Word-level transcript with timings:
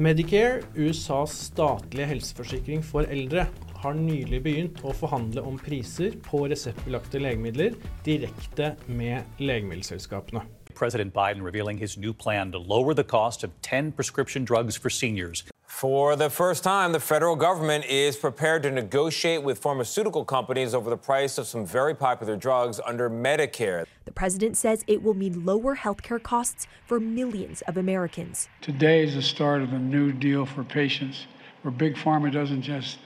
Medicare, 0.00 0.62
USAs 0.74 1.30
statlige 1.50 2.06
helseforsikring 2.06 2.80
for 2.84 3.04
eldre, 3.12 3.44
har 3.82 3.92
nylig 3.92 4.38
begynt 4.40 4.78
å 4.88 4.94
forhandle 4.96 5.42
om 5.44 5.58
priser 5.60 6.14
på 6.24 6.46
reseptbelagte 6.48 7.20
legemidler 7.20 7.76
direkte 8.06 8.70
med 8.86 9.28
legemiddelselskapene. 9.36 10.46
President 10.72 11.12
Biden 11.12 11.44
revealing 11.44 11.76
his 11.76 11.98
new 11.98 12.14
plan 12.14 12.50
to 12.52 12.58
lower 12.58 12.94
the 12.94 13.04
cost 13.04 13.44
of 13.44 13.50
10 13.60 13.92
prescription 13.92 14.46
drugs 14.46 14.78
for 14.78 14.88
seniors. 14.88 15.44
For 15.82 16.14
the 16.14 16.30
first 16.30 16.62
time, 16.62 16.92
the 16.92 17.00
federal 17.00 17.34
government 17.34 17.86
is 17.86 18.16
prepared 18.16 18.62
to 18.62 18.70
negotiate 18.70 19.42
with 19.42 19.58
pharmaceutical 19.58 20.24
companies 20.24 20.74
over 20.74 20.88
the 20.88 20.96
price 20.96 21.38
of 21.38 21.48
some 21.48 21.66
very 21.66 21.92
popular 21.92 22.36
drugs 22.36 22.78
under 22.86 23.10
Medicare. 23.10 23.84
The 24.04 24.12
president 24.12 24.56
says 24.56 24.84
it 24.86 25.02
will 25.02 25.14
mean 25.14 25.44
lower 25.44 25.74
healthcare 25.74 26.22
costs 26.22 26.68
for 26.86 27.00
millions 27.00 27.62
of 27.62 27.76
Americans. 27.76 28.48
Today 28.60 29.02
is 29.02 29.16
the 29.16 29.22
start 29.22 29.60
of 29.60 29.72
a 29.72 29.78
new 29.80 30.12
deal 30.12 30.46
for 30.46 30.62
patients 30.62 31.26
where 31.62 31.72
Big 31.72 31.96
Pharma 31.96 32.30
doesn't 32.30 32.62
just 32.62 33.00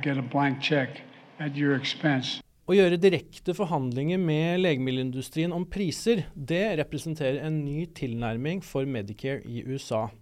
get 0.00 0.16
a 0.16 0.22
blank 0.22 0.60
check 0.60 1.00
at 1.40 1.56
your 1.56 1.74
expense. 1.74 2.38
Å 2.70 2.78
gjøre 2.78 2.96
direkte 2.96 3.58
forhandlinger 3.58 4.22
med 4.22 4.62
legemiddelindustrien 4.62 5.50
om 5.52 5.66
priser, 5.66 6.28
det 6.32 6.78
representerer 6.78 7.42
en 7.42 7.64
ny 7.66 7.88
tilnærming 7.90 8.62
for 8.62 8.86
Medicare 8.86 9.42
i 9.42 9.66
USA. 9.66 10.12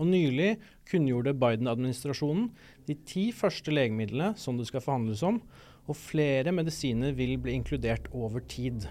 Og 0.00 0.08
Nylig 0.08 0.54
kunngjorde 0.88 1.36
Biden-administrasjonen 1.36 2.48
de 2.88 2.96
ti 3.06 3.28
første 3.36 3.72
legemidlene 3.74 4.32
som 4.40 4.56
det 4.56 4.70
skal 4.70 4.84
forhandles 4.84 5.22
om, 5.26 5.42
og 5.90 5.98
flere 5.98 6.54
medisiner 6.54 7.12
vil 7.16 7.36
bli 7.42 7.56
inkludert 7.58 8.06
over 8.16 8.42
tid. 8.48 8.86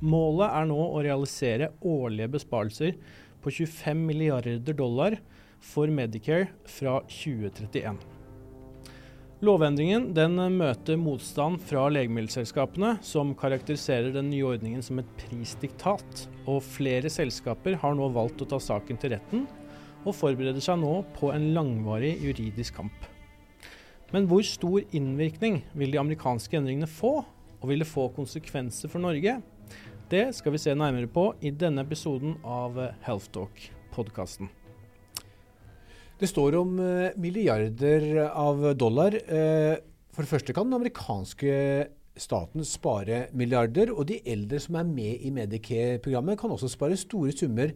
Målet 0.00 0.48
er 0.48 0.70
nå 0.70 0.78
å 0.80 1.02
realisere 1.04 1.74
årlige 1.84 2.32
besparelser 2.38 2.96
på 3.44 3.52
25 3.52 4.06
milliarder 4.08 4.76
dollar 4.76 5.18
for 5.60 5.92
Medicare 5.92 6.48
fra 6.68 7.00
2031. 7.10 8.00
Lovendringen 9.40 10.10
den 10.12 10.36
møter 10.58 10.98
motstand 11.00 11.62
fra 11.64 11.86
legemiddelselskapene, 11.88 12.98
som 13.00 13.32
karakteriserer 13.36 14.12
den 14.12 14.28
nye 14.28 14.44
ordningen 14.50 14.84
som 14.84 15.00
et 15.00 15.14
prisdiktat. 15.22 16.26
Og 16.44 16.60
flere 16.60 17.08
selskaper 17.12 17.78
har 17.80 17.96
nå 17.96 18.10
valgt 18.12 18.44
å 18.44 18.48
ta 18.50 18.58
saken 18.60 19.00
til 19.00 19.14
retten, 19.14 19.46
og 20.04 20.16
forbereder 20.16 20.62
seg 20.64 20.80
nå 20.80 21.00
på 21.16 21.32
en 21.34 21.50
langvarig 21.56 22.14
juridisk 22.22 22.78
kamp. 22.80 23.08
Men 24.10 24.26
hvor 24.30 24.42
stor 24.46 24.82
innvirkning 24.96 25.60
vil 25.78 25.92
de 25.92 26.00
amerikanske 26.00 26.56
endringene 26.58 26.88
få, 26.90 27.20
og 27.60 27.68
vil 27.68 27.84
det 27.84 27.90
få 27.90 28.08
konsekvenser 28.16 28.90
for 28.90 29.02
Norge? 29.02 29.36
Det 30.10 30.24
skal 30.34 30.56
vi 30.56 30.62
se 30.62 30.74
nærmere 30.74 31.06
på 31.06 31.28
i 31.46 31.52
denne 31.54 31.84
episoden 31.86 32.34
av 32.42 32.78
Health 33.04 33.30
Talk-podkasten. 33.30 34.50
Det 36.20 36.28
står 36.28 36.58
om 36.58 36.74
eh, 36.82 37.14
milliarder 37.16 38.26
av 38.28 38.64
dollar. 38.76 39.14
Eh, 39.14 39.78
for 40.10 40.26
det 40.26 40.32
første 40.32 40.56
kan 40.56 40.66
den 40.66 40.80
amerikanske 40.80 41.54
staten 42.20 42.66
spare 42.66 43.28
milliarder, 43.32 43.92
og 43.94 44.08
de 44.10 44.18
eldre 44.28 44.58
som 44.60 44.76
er 44.80 44.88
med 44.90 45.22
i 45.24 45.30
Medicare-programmet, 45.32 46.36
kan 46.40 46.52
også 46.52 46.68
spare 46.68 46.98
store 46.98 47.32
summer 47.32 47.72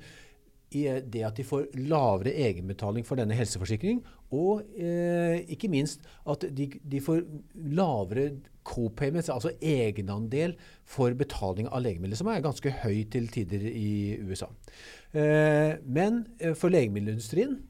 i 0.74 0.84
eh, 0.90 1.00
det 1.02 1.24
at 1.26 1.38
de 1.38 1.46
får 1.46 1.68
lavere 1.88 2.34
egenbetaling 2.46 3.06
for 3.06 3.20
denne 3.20 3.36
helseforsikringen, 3.38 4.02
og 4.34 4.64
eh, 4.76 5.44
ikke 5.54 5.70
minst 5.72 6.04
at 6.30 6.46
de, 6.56 6.68
de 6.82 7.02
får 7.04 7.22
lavere 7.54 8.30
co-payments, 8.64 9.28
altså 9.28 9.52
egenandel 9.60 10.56
for 10.88 11.14
betaling 11.18 11.68
av 11.68 11.84
legemidler, 11.84 12.18
som 12.18 12.32
er 12.32 12.44
ganske 12.44 12.72
høy 12.82 13.04
til 13.12 13.28
tider 13.32 13.68
i 13.68 14.16
USA. 14.24 14.48
Eh, 15.14 15.76
men 15.84 16.24
for 16.58 16.72
legemiddelindustrien 16.72 17.60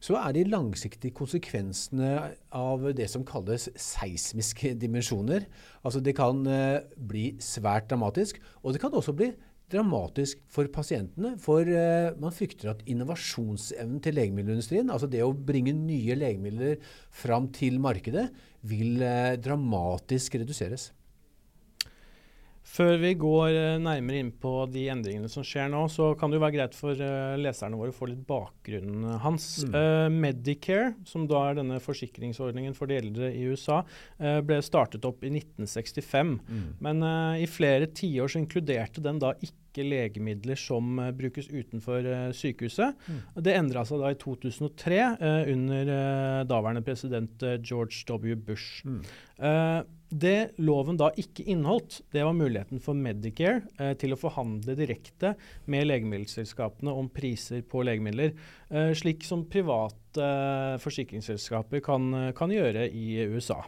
så 0.00 0.16
er 0.16 0.32
de 0.32 0.46
langsiktige 0.48 1.12
konsekvensene 1.16 2.10
av 2.56 2.86
det 2.96 3.06
som 3.12 3.24
kalles 3.28 3.68
seismiske 3.76 4.72
dimensjoner. 4.80 5.44
Altså 5.84 6.00
det 6.00 6.14
kan 6.16 6.40
eh, 6.48 6.80
bli 6.96 7.34
svært 7.44 7.90
dramatisk, 7.90 8.40
og 8.62 8.72
det 8.72 8.80
kan 8.80 8.96
også 8.96 9.12
bli 9.16 9.28
dramatisk 9.28 9.49
for 10.50 10.68
pasientene. 10.72 11.36
For 11.40 11.66
eh, 11.66 12.10
man 12.20 12.34
frykter 12.34 12.72
at 12.72 12.84
innovasjonsevnen 12.90 14.00
til 14.04 14.16
legemiddelindustrien, 14.18 14.90
altså 14.90 15.08
det 15.10 15.22
å 15.24 15.32
bringe 15.32 15.74
nye 15.76 16.16
legemidler 16.18 16.80
fram 17.10 17.48
til 17.54 17.78
markedet, 17.82 18.28
vil 18.66 19.00
eh, 19.02 19.36
dramatisk 19.40 20.40
reduseres. 20.40 20.90
Før 22.70 23.00
vi 23.02 23.10
går 23.18 23.56
eh, 23.56 23.76
nærmere 23.82 24.20
inn 24.22 24.30
på 24.42 24.52
de 24.70 24.84
endringene 24.92 25.30
som 25.32 25.42
skjer 25.46 25.70
nå, 25.72 25.82
så 25.90 26.12
kan 26.18 26.30
det 26.30 26.38
jo 26.38 26.44
være 26.44 26.54
greit 26.54 26.76
for 26.78 26.94
uh, 26.94 27.34
leserne 27.40 27.78
våre 27.78 27.90
å 27.90 27.96
få 27.96 28.06
litt 28.12 28.22
bakgrunnen 28.28 29.18
hans. 29.24 29.48
Mm. 29.66 29.74
Uh, 29.74 30.06
Medicare, 30.14 30.92
som 31.08 31.26
da 31.30 31.42
er 31.48 31.58
denne 31.58 31.80
forsikringsordningen 31.82 32.76
for 32.78 32.90
de 32.90 33.00
eldre 33.00 33.32
i 33.34 33.42
USA, 33.50 33.80
uh, 34.22 34.38
ble 34.46 34.60
startet 34.62 35.08
opp 35.08 35.26
i 35.26 35.32
1965. 35.32 36.36
Mm. 36.46 36.68
Men 36.86 37.02
i 37.42 37.48
flere 37.50 37.90
tiår 37.96 38.30
så 38.30 38.38
inkluderte 38.40 39.02
den 39.02 39.18
da 39.22 39.32
ikke 39.42 39.69
legemidler 39.78 40.58
som 40.58 40.98
uh, 40.98 41.10
brukes 41.14 41.48
utenfor 41.50 42.06
uh, 42.06 42.26
sykehuset. 42.34 42.98
Mm. 43.06 43.22
Det 43.46 43.54
endra 43.56 43.84
seg 43.86 44.02
da 44.02 44.10
i 44.10 44.18
2003 44.20 45.00
uh, 45.20 45.52
under 45.54 45.94
daværende 46.50 46.82
president 46.84 47.42
George 47.62 48.04
W. 48.08 48.36
Bush. 48.36 48.84
Mm. 48.84 49.00
Det 50.10 50.56
loven 50.58 50.96
da 50.98 51.12
ikke 51.22 51.44
inneholdt, 51.52 52.00
det 52.10 52.24
var 52.26 52.34
muligheten 52.34 52.82
for 52.82 52.98
Medicare 52.98 53.62
eh, 53.78 53.92
til 53.98 54.10
å 54.10 54.18
forhandle 54.18 54.74
direkte 54.74 55.36
med 55.70 55.86
legemiddelselskapene 55.86 56.90
om 56.90 57.06
priser 57.14 57.62
på 57.62 57.84
legemidler, 57.86 58.34
eh, 58.74 58.90
slik 58.98 59.22
som 59.26 59.46
private 59.46 60.18
eh, 60.18 60.80
forsikringsselskaper 60.82 61.84
kan, 61.86 62.10
kan, 62.34 62.50
gjøre 62.50 62.88
i 62.90 63.20
USA. 63.30 63.62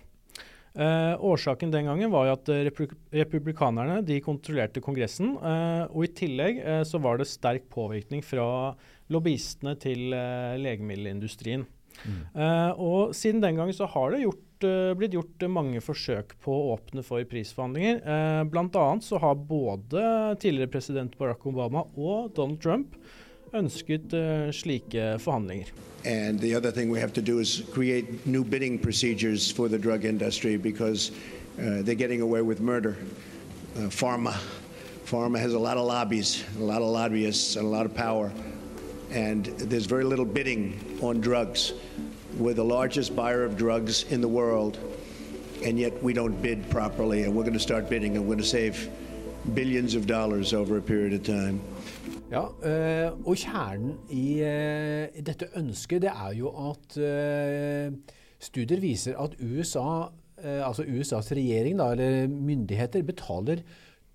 Eh, 0.72 1.14
årsaken 1.20 1.72
den 1.72 1.90
gangen 1.90 2.12
var 2.12 2.30
at 2.32 2.48
republikanerne 2.48 4.00
de 4.06 4.20
kontrollerte 4.24 4.80
Kongressen, 4.84 5.34
eh, 5.36 5.84
og 5.90 6.06
i 6.06 6.12
tillegg 6.16 6.62
eh, 6.62 6.80
så 6.88 7.00
var 7.02 7.20
det 7.20 7.28
sterk 7.28 7.68
påvirkning 7.72 8.24
fra 8.24 8.72
lobbyistene 9.12 9.76
til 9.80 10.10
legemiddelindustrien. 10.62 11.68
Mm. 12.08 12.20
og 12.80 13.10
siden 13.14 13.42
den 13.42 13.58
gangen 13.58 13.76
så 13.76 13.84
har 13.92 14.14
det 14.14 14.22
gjort 14.22 14.40
Eh, 14.64 14.92
blitt 14.98 15.16
gjort 15.16 15.44
mange 15.50 15.82
forsøk 15.82 16.36
på 16.42 16.54
å 16.54 16.76
åpne 16.76 17.04
for 17.06 17.24
prisforhandlinger. 17.28 18.00
Eh, 18.02 18.42
Bl.a. 18.50 18.86
så 19.02 19.20
har 19.22 19.38
både 19.48 20.04
tidligere 20.42 20.72
president 20.72 21.16
Barack 21.18 21.44
Obama 21.48 21.86
og 21.96 22.32
Donald 22.36 22.62
Trump 22.62 22.96
ønsket 23.54 24.12
uh, 24.14 24.50
slike 24.52 25.18
forhandlinger. 25.18 25.66
And 26.04 26.40
the 26.40 26.54
other 26.54 26.72
thing 26.72 26.90
we 26.90 26.98
have 26.98 27.12
to 27.12 27.22
do 27.22 27.38
is 27.38 27.62
create 27.72 28.26
new 28.26 28.44
bidding 28.44 28.78
procedures 28.78 29.50
for 29.50 29.68
the 29.68 29.78
drug 29.78 30.04
industry 30.04 30.56
because 30.56 31.12
uh, 31.58 31.82
they're 31.82 31.94
getting 31.94 32.22
away 32.22 32.42
with 32.42 32.60
murder. 32.60 32.96
Uh, 33.76 33.80
pharma, 33.82 34.34
pharma 35.04 35.38
has 35.38 35.54
a 35.54 35.58
lot 35.58 35.76
of 35.76 35.86
lobbies, 35.86 36.44
a 36.58 36.62
lot 36.62 36.82
of 36.82 36.88
lobbyists, 36.88 37.56
and 37.56 37.64
a 37.64 37.68
lot 37.68 37.86
of 37.86 37.94
power, 37.94 38.32
and 39.10 39.46
there's 39.46 39.86
very 39.86 40.04
little 40.04 40.24
bidding 40.24 40.98
on 41.02 41.20
drugs. 41.20 41.72
We're 42.38 42.54
the 42.54 42.64
largest 42.64 43.14
buyer 43.14 43.44
of 43.44 43.56
drugs 43.56 44.04
in 44.04 44.20
the 44.20 44.28
world, 44.28 44.78
and 45.62 45.78
yet 45.78 46.02
we 46.02 46.12
don't 46.14 46.40
bid 46.42 46.69
properly. 46.70 47.24
And 47.24 47.34
we're 47.34 47.44
going 47.44 47.52
to 47.52 47.60
start 47.60 47.88
bidding, 47.88 48.16
and 48.16 48.24
we're 48.24 48.34
going 48.34 48.38
to 48.38 48.44
save 48.44 48.88
billions 49.54 49.94
of 49.94 50.06
dollars 50.06 50.52
over 50.52 50.78
a 50.78 50.82
period 50.82 51.12
of 51.12 51.22
time. 51.22 51.60
Ja, 52.32 52.47
øh, 52.65 53.12
og 53.28 53.37
kjernen 53.37 53.98
i, 54.09 54.41
øh, 54.41 55.09
dette 55.26 55.50
ønsket 55.60 56.06
det 56.06 56.12
er 56.12 56.32
jo 56.32 56.48
at 56.70 56.97
øh, 56.97 57.93
studier 58.41 58.81
viser 58.81 59.19
at 59.20 59.37
USA, 59.37 60.09
altså 60.43 60.82
USAs 60.88 61.28
regjering 61.37 61.76
da, 61.78 61.91
eller 61.93 62.28
myndigheter 62.32 63.04
betaler 63.06 63.60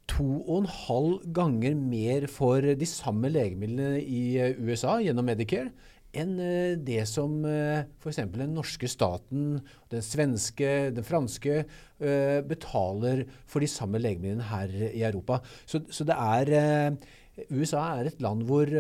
to 0.10 0.42
og 0.42 0.64
en 0.64 0.72
halv 0.72 1.20
ganger 1.36 1.76
mer 1.76 2.26
for 2.28 2.74
de 2.80 2.90
samme 2.90 3.30
legemidlene 3.30 4.02
i 4.02 4.42
USA 4.66 4.98
gjennom 5.04 5.30
Medicare 5.30 5.70
enn 6.18 6.38
eh, 6.42 6.74
det 6.82 7.04
som 7.10 7.42
eh, 7.48 7.86
f.eks. 8.02 8.22
den 8.34 8.56
norske 8.56 8.90
staten, 8.90 9.60
den 9.92 10.04
svenske, 10.06 10.72
den 10.96 11.06
franske 11.06 11.60
eh, 11.64 12.40
betaler 12.48 13.26
for 13.46 13.64
de 13.64 13.70
samme 13.72 14.02
legemidlene 14.02 14.48
her 14.52 14.74
i 14.92 15.04
Europa. 15.04 15.42
Så, 15.66 15.84
så 15.92 16.08
det 16.08 16.18
er 16.18 16.98
USA 17.50 17.84
er 18.00 18.12
et 18.12 18.22
land 18.24 18.46
hvor 18.48 18.72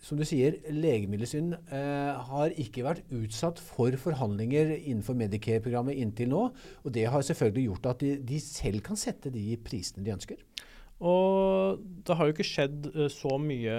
som 0.00 0.16
du 0.16 0.24
sier, 0.24 0.56
Legemiddelsynd 0.72 1.54
eh, 1.76 2.20
har 2.30 2.54
ikke 2.60 2.84
vært 2.86 3.02
utsatt 3.12 3.60
for 3.60 3.92
forhandlinger 4.00 4.72
innenfor 4.78 5.16
Medicare-programmet 5.18 6.00
inntil 6.00 6.30
nå. 6.32 6.46
og 6.84 6.94
Det 6.94 7.04
har 7.12 7.24
selvfølgelig 7.26 7.66
gjort 7.68 7.90
at 7.92 8.04
de, 8.04 8.14
de 8.24 8.40
selv 8.40 8.80
kan 8.86 8.98
sette 9.00 9.32
de 9.34 9.44
prisene 9.64 10.04
de 10.06 10.14
ønsker. 10.16 10.40
Og 11.00 11.80
det 12.04 12.16
har 12.16 12.28
jo 12.28 12.34
ikke 12.34 12.44
skjedd 12.44 12.88
uh, 12.92 13.06
så 13.12 13.38
mye 13.40 13.74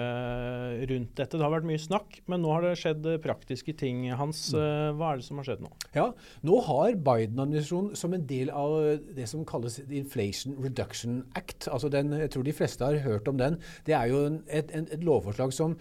rundt 0.90 1.12
dette. 1.18 1.38
Det 1.38 1.44
har 1.44 1.52
vært 1.54 1.68
mye 1.68 1.82
snakk, 1.82 2.18
men 2.30 2.42
nå 2.42 2.50
har 2.50 2.66
det 2.66 2.74
skjedd 2.80 3.06
uh, 3.06 3.18
praktiske 3.22 3.74
ting. 3.78 4.04
Hans, 4.18 4.48
uh, 4.56 4.90
hva 4.98 5.12
er 5.12 5.20
det 5.20 5.26
som 5.28 5.38
har 5.38 5.46
skjedd 5.46 5.62
nå? 5.62 5.70
Ja, 5.94 6.08
Nå 6.42 6.58
har 6.66 6.96
Biden-administrasjonen 6.98 7.98
som 7.98 8.16
en 8.16 8.26
del 8.26 8.50
av 8.50 8.74
det 9.14 9.28
som 9.30 9.46
kalles 9.46 9.78
Inflation 9.86 10.56
Reduction 10.62 11.20
Act, 11.38 11.68
altså 11.70 11.90
den, 11.92 12.10
jeg 12.24 12.32
tror 12.34 12.46
de 12.46 12.56
fleste 12.56 12.86
har 12.88 13.04
hørt 13.06 13.30
om 13.30 13.38
den, 13.38 13.60
det 13.86 13.94
er 13.98 14.10
jo 14.10 14.24
et, 14.50 14.72
en, 14.74 14.88
et 14.90 15.06
lovforslag 15.06 15.54
som 15.54 15.76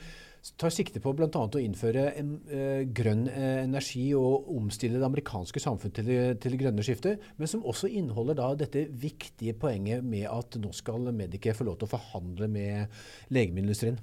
tar 0.57 0.73
sikte 0.73 1.01
på 1.03 1.13
bl.a. 1.13 1.29
å 1.29 1.61
innføre 1.61 2.05
en, 2.17 2.31
eh, 2.49 2.83
grønn 2.97 3.27
eh, 3.29 3.61
energi 3.63 4.07
og 4.17 4.49
omstille 4.55 4.97
det 4.97 5.05
amerikanske 5.05 5.61
samfunnet 5.61 5.99
til, 6.01 6.39
til 6.41 6.57
grønne 6.59 6.85
skiftet, 6.85 7.21
men 7.37 7.49
som 7.49 7.65
også 7.67 7.91
inneholder 7.91 8.39
da 8.39 8.49
dette 8.57 8.87
viktige 8.89 9.53
poenget 9.61 10.05
med 10.05 10.25
at 10.31 10.57
nå 10.61 10.73
skal 10.73 11.11
Medicare 11.13 11.57
få 11.57 11.67
lov 11.67 11.77
til 11.79 11.89
å 11.89 11.93
forhandle 11.93 12.49
med 12.51 13.03
legemiddelindustrien. 13.29 13.99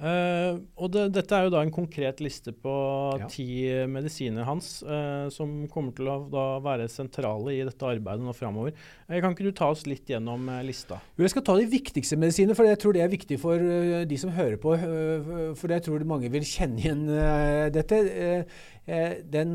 Uh, 0.00 0.56
og 0.80 0.94
det, 0.94 1.02
dette 1.12 1.36
er 1.36 1.44
jo 1.44 1.52
da 1.52 1.60
en 1.60 1.72
konkret 1.74 2.22
liste 2.24 2.54
på 2.56 2.72
ja. 3.20 3.26
ti 3.28 3.46
medisiner 3.84 4.46
hans 4.48 4.78
uh, 4.80 5.28
som 5.28 5.66
kommer 5.68 5.92
til 5.96 6.08
å 6.08 6.14
da 6.32 6.44
være 6.64 6.86
sentrale 6.88 7.52
i 7.52 7.60
dette 7.68 7.84
arbeidet 7.84 8.24
nå 8.24 8.32
framover. 8.36 8.72
Uh, 9.10 9.18
kan 9.20 9.34
ikke 9.34 9.50
du 9.50 9.52
ta 9.56 9.68
oss 9.74 9.84
litt 9.84 10.08
gjennom 10.08 10.48
lista? 10.64 11.02
Jo, 11.18 11.26
jeg 11.26 11.34
skal 11.34 11.44
ta 11.50 11.58
de 11.60 11.68
viktigste 11.68 12.16
medisinene, 12.20 12.56
for 12.56 12.70
jeg 12.70 12.80
tror 12.80 12.96
det 12.96 13.04
er 13.04 13.12
viktig 13.12 13.40
for 13.42 13.68
de 14.08 14.20
som 14.20 14.32
hører 14.32 14.56
på. 14.60 14.72
for 15.58 15.74
jeg 15.74 15.84
tror 15.84 16.08
mange 16.08 16.30
vil 16.32 16.46
kjenne 16.48 16.80
igjen 16.80 17.04
dette. 17.74 18.00
den 19.36 19.52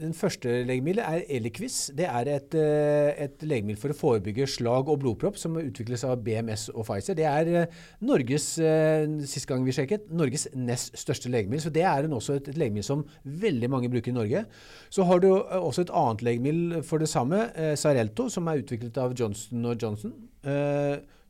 den 0.00 0.14
første 0.16 0.50
legemiddelet 0.66 1.04
er 1.06 1.36
Eliquis. 1.36 1.76
Det 1.94 2.06
er 2.08 2.28
et, 2.32 2.54
eh, 2.58 3.24
et, 3.24 3.42
legemiddel 3.46 3.78
for 3.78 3.94
å 3.94 3.96
forebygge 3.96 4.48
slag 4.50 4.88
og 4.90 4.98
blodpropp 5.04 5.38
som 5.38 5.54
utvikles 5.60 6.02
av 6.04 6.24
BMS 6.26 6.68
og 6.74 6.82
Pfizer. 6.88 7.14
Det 7.14 7.26
er 7.30 7.50
eh, 7.52 7.76
Norges 8.02 8.48
eh, 8.58 9.06
sist 9.22 9.46
gang 9.46 9.62
vi 9.64 9.74
sjekket, 9.76 10.10
Norges 10.10 10.48
nest 10.54 10.98
største 10.98 11.30
legemiddel. 11.30 11.62
Så 11.68 11.74
det 11.74 11.86
er 11.86 12.10
også 12.10 12.40
et, 12.40 12.50
et 12.50 12.58
legemiddel 12.58 12.88
som 12.88 13.06
veldig 13.22 13.70
mange 13.70 13.92
bruker 13.92 14.10
i 14.10 14.18
Norge. 14.18 14.44
Så 14.90 15.06
har 15.06 15.22
du 15.22 15.30
også 15.30 15.86
et 15.86 15.94
annet 15.94 16.26
legemiddel 16.26 16.82
for 16.82 16.98
det 16.98 17.08
samme, 17.08 17.46
Sarelto, 17.78 18.28
som 18.28 18.50
er 18.50 18.64
utviklet 18.64 18.98
av 18.98 19.14
Johnson 19.14 19.74
Johnson. 19.78 20.14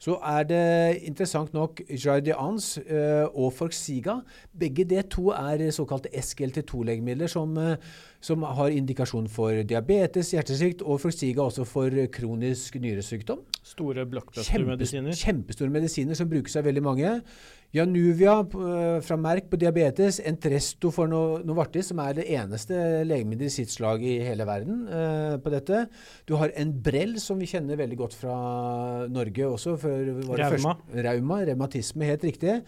Så 0.05 0.19
er 0.21 0.45
det 0.45 0.65
interessant 1.09 1.55
nok 1.57 1.81
Jardians 1.89 2.75
uh, 2.83 3.25
og 3.33 3.55
Forxiga. 3.57 4.19
Begge 4.61 4.85
de 4.85 5.01
to 5.09 5.31
er 5.33 5.71
såkalte 5.73 6.13
SGLT2-legemidler 6.13 7.31
som, 7.33 7.57
uh, 7.57 7.79
som, 8.21 8.45
har 8.45 8.75
indikasjon 8.77 9.31
for 9.33 9.63
diabetes, 9.65 10.35
hjertesvikt 10.37 10.85
og 10.85 11.01
Forxiga 11.01 11.47
også 11.47 11.65
for 11.65 12.05
kronisk 12.13 12.77
nyresykdom. 12.85 13.41
Store 13.65 14.05
blockbuster-medisiner. 14.05 15.15
Kjempe, 15.15 15.25
kjempestore 15.25 15.73
medisiner 15.73 16.21
som 16.21 16.29
brukes 16.29 16.57
av 16.61 16.69
veldig 16.69 16.85
mange. 16.85 17.15
Januvia 17.75 18.37
uh, 18.39 19.01
fra 19.03 19.17
Merck 19.19 19.49
på 19.51 19.59
diabetes, 19.59 20.21
Entresto 20.23 20.93
for 20.95 21.11
Novartis, 21.11 21.89
som 21.91 21.99
er 22.05 22.13
det 22.21 22.27
eneste 22.37 22.77
legemiddelet 23.03 23.51
i 23.51 23.55
sitt 23.57 23.73
slag 23.73 24.05
i 24.07 24.21
hele 24.23 24.47
verden 24.47 24.85
uh, 24.87 25.35
på 25.43 25.51
dette. 25.51 25.81
Du 26.29 26.37
har 26.39 26.55
Enbrel, 26.61 27.17
som 27.23 27.41
vi 27.43 27.49
kjenner 27.51 27.81
veldig 27.81 27.99
godt 27.99 28.15
fra 28.21 28.37
Norge 29.11 29.49
også. 29.49 29.75
Rauma. 29.83 30.77
Rauma, 31.09 31.41
Revmatisme, 31.51 32.07
helt 32.13 32.29
riktig. 32.29 32.61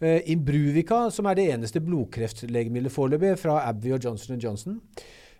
Uh, 0.00 0.22
Imbruvica, 0.32 1.04
som 1.12 1.28
er 1.28 1.36
det 1.36 1.50
eneste 1.58 1.84
blodkreftlegemiddelet 1.84 2.94
foreløpig, 2.94 3.34
fra 3.44 3.60
Abby 3.68 3.92
og 3.98 4.00
Johnson 4.08 4.40
Johnson. 4.40 4.80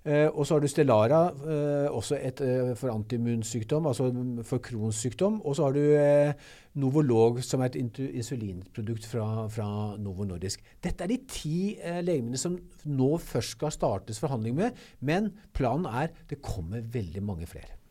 Uh, 0.04 0.28
og 0.36 0.44
så 0.44 0.54
har 0.54 0.60
du 0.60 0.68
Stellara, 0.68 1.20
uh, 1.32 1.96
også 1.96 2.18
et 2.20 2.40
uh, 2.44 2.74
for 2.76 2.92
antiimmunsykdom, 2.92 3.86
altså 3.88 4.10
for 4.44 4.60
Crohns 4.60 5.00
sykdom. 5.00 5.38
Og 5.40 5.56
så 5.56 5.64
har 5.64 5.72
du 5.72 6.80
Novolog, 6.80 7.38
som 7.44 7.62
er 7.62 7.70
et 7.72 7.78
insulinprodukt 8.12 9.06
fra, 9.06 9.46
fra 9.48 9.68
Novo 9.96 10.26
Nordisk. 10.28 10.60
Dette 10.84 11.06
er 11.06 11.12
de 11.14 11.20
ti 11.30 11.56
legemidlene 11.80 12.40
som 12.40 12.58
nå 12.84 13.14
først 13.22 13.56
skal 13.56 13.72
startes 13.72 14.20
forhandling 14.20 14.58
med, 14.58 14.84
men 15.00 15.30
planen 15.54 15.86
er 15.88 16.12
det 16.28 16.42
kommer 16.42 16.82
veldig 16.82 17.22
mange 17.24 17.48
flere. 17.48 17.83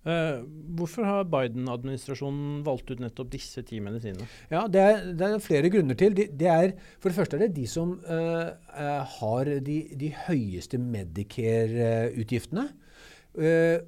Uh, 0.00 0.46
hvorfor 0.78 1.04
har 1.04 1.26
Biden-administrasjonen 1.28 2.62
valgt 2.64 2.88
ut 2.88 3.02
nettopp 3.02 3.28
disse 3.34 3.60
ti 3.68 3.82
medisinene? 3.84 4.24
Ja, 4.48 4.62
det 4.64 4.80
er, 4.80 5.02
det 5.12 5.26
er, 5.26 5.42
flere 5.44 5.68
grunner 5.72 5.98
til. 6.00 6.14
De, 6.16 6.24
de 6.40 6.46
er, 6.48 6.72
for 7.02 7.12
det 7.12 7.18
første 7.18 7.36
er 7.36 7.44
det 7.44 7.56
de 7.58 7.66
som 7.68 7.98
uh, 8.08 8.46
uh, 8.48 9.02
har 9.18 9.50
de, 9.66 9.76
de, 10.00 10.08
høyeste 10.28 10.80
Medicare-utgiftene. 10.80 12.70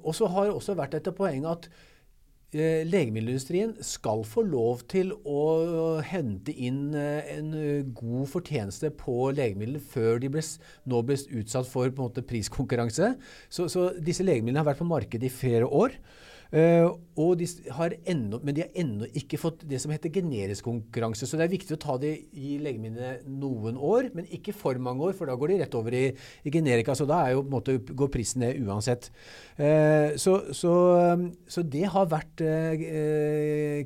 og 0.03 0.13
så 0.15 0.29
har 0.31 0.45
det 0.45 0.53
også 0.53 0.77
vært 0.77 0.93
et 0.95 1.09
poeng 1.17 1.43
at 1.49 1.65
legemiddelindustrien 2.53 3.73
skal 3.83 4.23
få 4.27 4.43
lov 4.45 4.83
til 4.91 5.11
å 5.25 5.99
hente 6.05 6.53
inn 6.53 6.93
eh, 6.97 7.31
en 7.33 7.53
eh, 7.57 7.87
god 7.97 8.29
fortjeneste 8.29 8.91
på 8.99 9.31
legemidler 9.35 9.81
før 9.93 10.21
de 10.21 10.29
ble, 10.33 10.43
nå 10.89 11.01
ble 11.07 11.17
utsatt 11.41 11.69
for 11.69 11.93
måte, 11.97 12.25
priskonkurranse. 12.29 13.13
Så, 13.49 13.67
så, 13.71 13.89
disse 13.97 14.25
legemidlene 14.25 14.61
har 14.61 14.69
vært 14.69 14.83
på 14.83 14.89
markedet 14.89 15.29
i 15.29 15.33
flere 15.33 15.69
år. 15.69 15.97
Uh, 16.53 16.91
og 17.17 17.39
de 17.39 17.47
har 17.73 17.93
ennå, 18.09 18.37
men 18.45 18.53
de 18.53 18.61
har 18.61 18.75
ennå 18.77 19.07
ikke 19.17 19.39
fått 19.41 19.63
det 19.69 19.79
som 19.81 19.89
heter 19.93 20.11
generisk 20.13 20.67
konkurranse. 20.67 21.25
Så 21.25 21.37
det 21.37 21.47
er 21.47 21.51
viktig 21.53 21.75
å 21.75 21.81
ta 21.81 21.95
det 22.01 22.11
i 22.37 22.59
legemidlene 22.61 23.25
noen 23.41 23.77
år, 23.77 24.11
men 24.13 24.29
ikke 24.33 24.53
for 24.57 24.77
mange 24.81 25.01
år, 25.07 25.15
for 25.17 25.29
da 25.29 25.37
går 25.37 25.53
de 25.53 25.57
rett 25.63 25.77
over 25.77 25.97
i, 25.97 26.03
i 26.13 26.53
generika. 26.53 26.93
Så 26.97 27.07
da 27.09 27.23
jo, 27.33 27.41
måte, 27.49 27.79
går 27.89 28.13
prisen 28.13 28.45
ned 28.45 28.61
uansett. 28.61 29.09
Uh, 29.57 30.13
så, 30.21 30.39
så, 30.53 30.73
så, 31.49 31.65
det 31.73 31.85
har 31.93 32.09
vært 32.13 32.45
uh, 32.45 32.73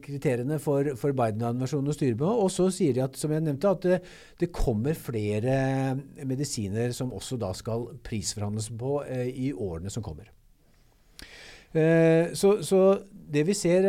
kriteriene 0.03 0.59
for, 0.63 0.91
for 0.99 1.15
Biden-administrasjonen 1.15 1.95
å 1.95 1.99
styre 1.99 2.19
med. 2.19 2.27
Og 2.47 2.51
så 2.51 2.67
sier 2.75 2.95
de, 2.95 3.05
at, 3.07 3.19
som 3.19 3.31
jeg 3.31 3.47
nevnte, 3.47 3.75
at 3.75 3.87
det, 3.87 4.01
det 4.43 4.51
kommer 4.55 4.95
flere 4.99 5.55
medisiner 6.27 6.91
som 6.95 7.15
også 7.15 7.39
da 7.39 7.53
skal 7.55 7.93
prisforhandles 8.07 8.73
på 8.75 8.99
i 9.07 9.53
årene 9.55 9.91
som 9.91 10.03
kommer. 10.03 10.27
Eh, 11.77 12.33
så, 12.37 12.57
så, 12.65 12.81
det 13.27 13.43
vi 13.43 13.53
ser, 13.57 13.85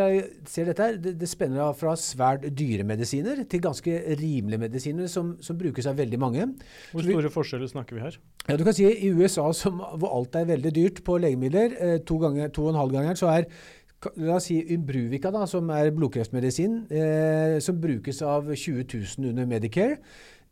ser 0.51 0.67
dette 0.67 0.83
her, 0.83 0.97
det, 0.99 1.13
det, 1.21 1.29
spenner 1.31 1.63
av 1.69 1.77
fra 1.79 1.93
svært 1.99 2.49
dyre 2.59 2.83
medisiner 2.87 3.45
til 3.49 3.63
ganske 3.63 3.95
rimelige 4.19 4.65
medisiner 4.65 5.11
som, 5.11 5.37
som 5.45 5.59
brukes 5.61 5.87
av 5.87 6.01
veldig 6.01 6.19
mange. 6.21 6.49
Hvor 6.91 7.07
store 7.07 7.29
vi, 7.29 7.35
forskjeller 7.37 7.71
snakker 7.71 7.99
vi 7.99 8.03
her? 8.03 8.19
Ja, 8.49 8.57
du 8.59 8.65
kan 8.67 8.77
si 8.77 8.89
I 8.89 9.13
USA, 9.15 9.47
som, 9.55 9.79
hvor 10.01 10.17
alt 10.17 10.37
er 10.37 10.51
veldig 10.51 10.75
dyrt 10.75 11.03
på 11.07 11.21
legemidler, 11.23 11.77
eh, 11.79 11.99
to, 12.03 12.19
ganger, 12.25 12.51
to 12.51 12.67
og 12.67 12.75
en 12.75 12.83
halv 12.83 12.99
ganger, 12.99 13.21
så 13.21 13.35
er 13.35 13.51
La 13.99 14.37
oss 14.37 14.45
si 14.47 14.55
Imbruvica, 14.71 15.33
da, 15.35 15.41
som 15.51 15.73
er 15.75 15.89
blodkreftmedisin, 15.91 16.85
eh, 16.87 17.57
som 17.59 17.81
brukes 17.83 18.21
av 18.23 18.47
20 18.47 18.85
000 18.93 19.33
under 19.33 19.49
Medicare. 19.51 19.97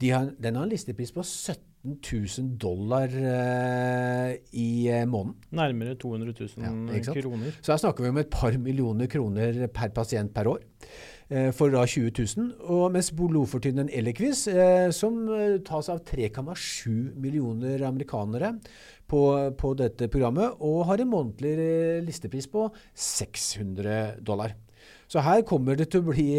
De 0.03 0.11
har, 0.11 0.33
den 0.43 0.59
har 0.59 0.67
en 0.67 0.73
listepris 0.73 1.13
på 1.15 1.23
17 1.23 1.76
000 1.95 2.57
dollar 2.61 3.09
eh, 3.09 4.37
i 4.53 4.69
uh, 4.91 5.05
måneden. 5.09 5.37
Nærmere 5.51 5.95
200 5.95 6.35
000 6.57 6.95
ja, 6.97 7.13
kroner. 7.21 7.59
Så 7.63 7.73
her 7.73 7.83
snakker 7.83 8.05
vi 8.05 8.13
om 8.13 8.19
et 8.23 8.31
par 8.33 8.57
millioner 8.59 9.11
kroner 9.11 9.67
per 9.75 9.93
pasient 9.95 10.35
per 10.35 10.51
år. 10.51 10.65
Uh, 11.31 11.51
for 11.57 11.71
da 11.75 11.87
20 11.87 12.13
000. 12.19 12.51
Og 12.75 12.91
mens 12.95 13.13
blodfortynneren 13.15 13.91
Eliquis, 13.93 14.47
som 14.95 15.23
tas 15.67 15.91
av 15.93 16.05
3,7 16.07 17.17
millioner 17.17 17.83
amerikanere 17.87 18.57
på, 19.07 19.23
på, 19.59 19.75
dette 19.79 20.11
programmet, 20.11 20.59
og 20.61 20.87
har 20.91 21.03
en 21.03 21.11
månedlig 21.11 21.57
listepris 22.07 22.51
på 22.51 22.69
600 22.95 24.23
dollar. 24.27 24.57
Så 25.07 25.23
her 25.23 25.43
kommer 25.47 25.79
det 25.79 25.93
til 25.93 26.03
å 26.03 26.11
bli 26.11 26.31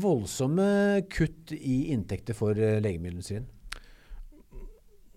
voldsomme 0.00 1.02
kutt 1.12 1.52
i 1.56 1.92
inntekter 1.92 2.36
for 2.36 2.56
legemiddelindustrien 2.56 3.48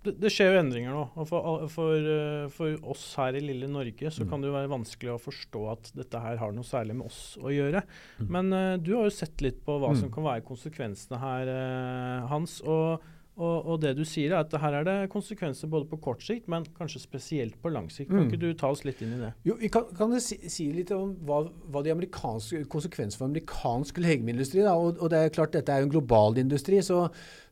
det, 0.06 0.14
det, 0.22 0.32
skjer 0.34 0.54
jo 0.54 0.62
endringer 0.62 0.94
nå. 0.96 1.04
og 1.16 1.28
for, 1.30 1.66
for, 1.74 2.10
eh, 2.16 2.46
for, 2.54 2.78
oss 2.94 3.04
her 3.20 3.38
i 3.38 3.44
lille 3.44 3.70
Norge 3.72 4.12
så 4.14 4.26
mm. 4.26 4.30
kan 4.32 4.44
det 4.44 4.52
jo 4.52 4.56
være 4.56 4.72
vanskelig 4.72 5.16
å 5.16 5.22
forstå 5.22 5.64
at 5.74 5.92
dette 5.98 6.22
her 6.22 6.40
har 6.42 6.56
noe 6.56 6.68
særlig 6.68 6.98
med 7.00 7.10
oss 7.10 7.20
å 7.42 7.54
gjøre. 7.54 7.84
Mm. 8.20 8.30
Men 8.38 8.54
uh, 8.54 8.76
du 8.82 8.94
har 8.98 9.10
jo 9.10 9.18
sett 9.18 9.44
litt 9.46 9.60
på 9.66 9.80
hva 9.82 9.94
mm. 9.94 10.00
som 10.04 10.14
kan 10.14 10.28
være 10.28 10.46
konsekvensene 10.48 11.22
her, 11.22 11.52
uh, 11.52 12.32
Hans. 12.32 12.62
og 12.66 13.04
og, 13.36 13.66
og, 13.68 13.80
det 13.84 13.92
du 13.98 14.06
sier 14.08 14.32
er 14.32 14.46
at 14.46 14.54
her 14.64 14.78
er 14.80 14.86
det 14.88 14.96
konsekvenser 15.12 15.68
både 15.72 15.90
på 15.92 15.98
kort 16.06 16.22
sikt, 16.24 16.48
men 16.52 16.64
kanskje 16.78 17.02
spesielt 17.04 17.58
på 17.60 17.72
lang 17.74 17.90
sikt. 17.92 18.08
Kan 18.14 18.24
mm. 18.24 18.30
ikke 18.30 18.40
du 18.40 18.48
ta 18.56 18.70
oss 18.72 18.86
litt 18.88 19.02
inn 19.04 19.18
i 19.18 19.20
det? 19.20 19.32
Jo, 19.44 19.58
kan, 19.74 19.90
kan 19.98 20.14
du 20.14 20.22
si, 20.24 20.38
si, 20.52 20.70
litt 20.72 20.94
om 20.96 21.12
hva, 21.28 21.42
hva 21.74 21.84
de 21.84 21.92
amerikanske 21.92 22.64
konsekvenser 22.72 23.20
for 23.20 23.28
amerikansk 23.28 24.00
legemiddelindustri? 24.00 24.64
Og, 24.72 25.02
og, 25.02 25.10
det 25.12 25.20
er 25.20 25.36
klart 25.36 25.56
dette 25.58 25.74
er 25.74 25.84
jo 25.84 25.90
en 25.90 25.96
global 25.98 26.40
industri. 26.40 26.80
så 26.86 27.10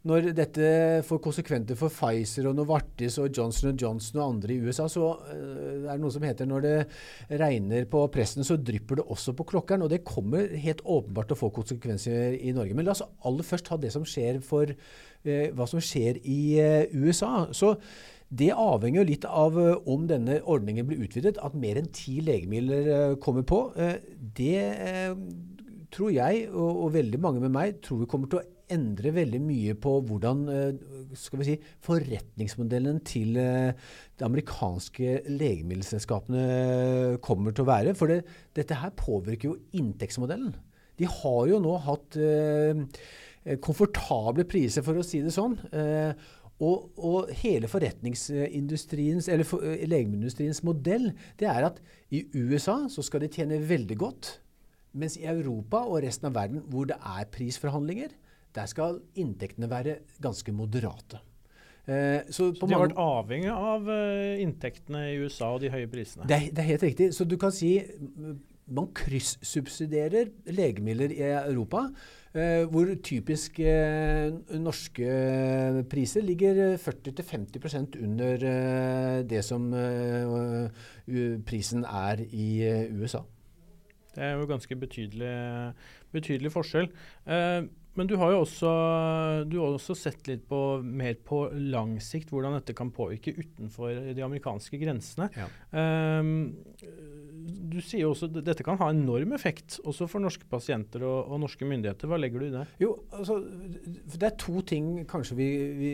når 0.07 0.33
dette 0.35 0.69
får 1.07 1.19
konsekventer 1.23 1.77
for 1.79 1.91
Pfizer 1.93 2.49
og 2.49 2.57
Novartis 2.57 3.15
og 3.23 3.29
Johnson 3.31 3.77
Johnson 3.79 4.19
og 4.19 4.25
andre 4.33 4.55
i 4.55 4.59
USA, 4.59 4.89
så 4.91 5.13
uh, 5.15 5.85
er 5.85 5.93
det 5.93 6.01
noe 6.03 6.11
som 6.11 6.25
heter 6.27 6.49
når 6.49 6.65
det 6.65 6.73
regner 7.39 7.87
på 7.89 8.01
pressen, 8.11 8.43
så 8.43 8.57
drypper 8.59 8.99
det 8.99 9.07
også 9.07 9.35
på 9.37 9.45
klokkeren. 9.53 9.85
Og 9.85 9.93
det 9.93 10.03
kommer 10.07 10.51
helt 10.59 10.83
åpenbart 10.83 11.31
til 11.31 11.37
å 11.37 11.43
få 11.45 11.53
konsekvenser 11.55 12.35
i 12.35 12.51
Norge. 12.55 12.75
Men 12.75 12.89
la 12.89 12.97
oss 12.97 13.05
aller 13.23 13.47
først 13.47 13.69
ta 13.69 13.79
det 13.79 13.93
som 13.95 14.03
skjer 14.07 14.41
for 14.43 14.75
uh, 14.75 15.47
hva 15.55 15.69
som 15.71 15.83
skjer 15.83 16.19
i 16.19 16.41
uh, 16.59 16.99
USA. 16.99 17.47
Så 17.55 17.77
det 18.33 18.51
avhenger 18.57 19.03
jo 19.03 19.07
litt 19.07 19.25
av 19.29 19.55
om 19.87 20.07
denne 20.09 20.39
ordningen 20.49 20.87
blir 20.89 21.03
utvidet, 21.05 21.37
at 21.37 21.55
mer 21.55 21.77
enn 21.77 21.91
ti 21.93 22.17
legemidler 22.25 23.13
kommer 23.21 23.45
på. 23.45 23.59
Det 24.33 24.63
tror 25.93 26.09
jeg, 26.15 26.47
og, 26.49 26.69
og, 26.71 26.93
veldig 26.95 27.19
mange 27.21 27.43
med 27.43 27.53
meg, 27.53 27.77
tror 27.85 28.01
vi 28.01 28.09
kommer 28.09 28.31
til 28.31 28.41
å 28.41 28.52
endre 28.73 29.13
veldig 29.15 29.39
mye 29.43 29.75
på 29.79 29.95
hvordan 30.07 30.43
eh, 30.51 30.83
skal 31.17 31.41
vi 31.41 31.47
si, 31.47 31.55
forretningsmodellen 31.85 32.99
til 33.07 33.37
eh, 33.39 33.73
de 34.19 34.27
amerikanske 34.27 35.23
legemiddelselskapene 35.29 37.17
kommer 37.23 37.55
til 37.55 37.65
å 37.65 37.71
være. 37.71 37.95
For 37.97 38.11
det, 38.11 38.21
dette 38.57 38.79
her 38.81 38.93
påvirker 38.99 39.51
jo 39.51 39.57
inntektsmodellen. 39.79 40.53
De 40.99 41.09
har 41.09 41.41
jo 41.49 41.59
nå 41.61 41.73
hatt 41.87 42.19
eh, 42.21 42.85
komfortable 43.63 44.45
priser, 44.49 44.85
for 44.85 44.99
å 44.99 45.05
si 45.05 45.23
det 45.23 45.33
sånn. 45.35 45.57
Og, 46.63 46.93
og, 47.01 47.31
hele 47.41 47.67
forretningsindustriens, 47.67 49.27
eller 49.27 49.47
for, 49.47 49.65
legemiddelindustriens 49.65 50.61
modell 50.63 51.09
det 51.41 51.49
er 51.49 51.67
at 51.67 51.81
i 52.13 52.21
USA 52.37 52.83
så 52.93 53.03
skal 53.03 53.25
de 53.25 53.31
tjene 53.33 53.57
veldig 53.67 53.97
godt. 53.99 54.29
Mens 54.93 55.17
i 55.17 55.25
Europa 55.25 55.81
og 55.89 56.03
resten 56.05 56.29
av 56.29 56.37
verden 56.37 56.61
hvor 56.69 56.85
det 56.89 56.99
er 56.99 57.29
prisforhandlinger, 57.33 58.13
der 58.53 58.69
skal 58.69 59.01
inntektene 59.19 59.69
være 59.71 59.99
ganske 60.21 60.53
moderate. 60.55 61.21
Eh, 61.83 62.23
så, 62.31 62.53
så 62.55 62.63
de 62.63 62.71
har 62.71 62.85
vært 62.85 62.99
avhengig 63.01 63.51
av 63.51 63.89
uh, 63.89 64.39
inntektene 64.39 65.03
i 65.11 65.19
USA 65.19 65.51
og 65.51 65.63
de 65.65 65.71
høye 65.73 65.89
prisene? 65.91 66.27
Det 66.29 66.53
det 66.55 66.63
er, 66.63 66.69
helt 66.71 66.85
riktig. 66.87 67.11
Så 67.15 67.27
du 67.27 67.35
kan 67.39 67.51
si 67.51 67.75
man 68.73 68.87
kryssubsidierer 68.95 70.31
legemidler 70.55 71.11
i 71.11 71.25
Europa. 71.33 71.89
Eh, 72.33 72.63
hvor 72.71 72.87
typisk 73.05 73.59
eh, 73.61 74.31
norske 74.57 75.83
priser 75.91 76.23
ligger 76.25 76.79
40-50% 76.81 77.99
under 78.01 78.47
det 79.29 79.43
som 79.45 79.67
prisen 81.45 81.85
er 81.85 82.23
i 82.31 82.47
USA. 82.95 83.21
Det 84.15 84.23
er 84.23 84.33
jo 84.37 84.49
ganske 84.49 84.75
betydelig, 84.77 85.35
betydelig 86.13 86.51
forskjell. 86.53 86.89
Uh, 87.25 87.65
men 87.93 88.09
du 88.09 88.15
har 88.17 88.33
jo 88.33 88.41
også, 88.41 88.71
du 89.49 89.59
har 89.59 89.75
også 89.75 89.95
sett 89.97 90.25
litt 90.29 90.47
på, 90.49 90.59
mer 90.81 91.17
på 91.21 91.43
lang 91.53 91.95
sikt 92.01 92.33
hvordan 92.33 92.57
dette 92.57 92.75
kan 92.77 92.89
påvirke 92.93 93.35
utenfor 93.37 94.13
de 94.17 94.25
amerikanske 94.25 94.79
grensene. 94.81 95.29
Ja. 95.37 95.47
Um, 95.71 96.55
du 97.73 97.77
sier 97.83 98.05
jo 98.05 98.13
også 98.13 98.31
at 98.31 98.39
dette 98.49 98.65
kan 98.65 98.79
ha 98.81 98.89
enorm 98.93 99.35
effekt 99.37 99.77
også 99.83 100.07
for 100.09 100.23
norske 100.23 100.47
pasienter 100.49 101.05
og, 101.05 101.19
og, 101.27 101.41
norske 101.45 101.67
myndigheter. 101.69 102.09
Hva 102.09 102.17
legger 102.21 102.41
du 102.41 102.47
i 102.47 102.53
det? 102.55 102.67
Jo, 102.81 102.95
altså, 103.13 103.41
Det 104.15 104.29
er 104.29 104.39
to 104.41 104.63
ting 104.65 104.95
kanskje 105.09 105.37
vi, 105.37 105.49
vi 105.77 105.93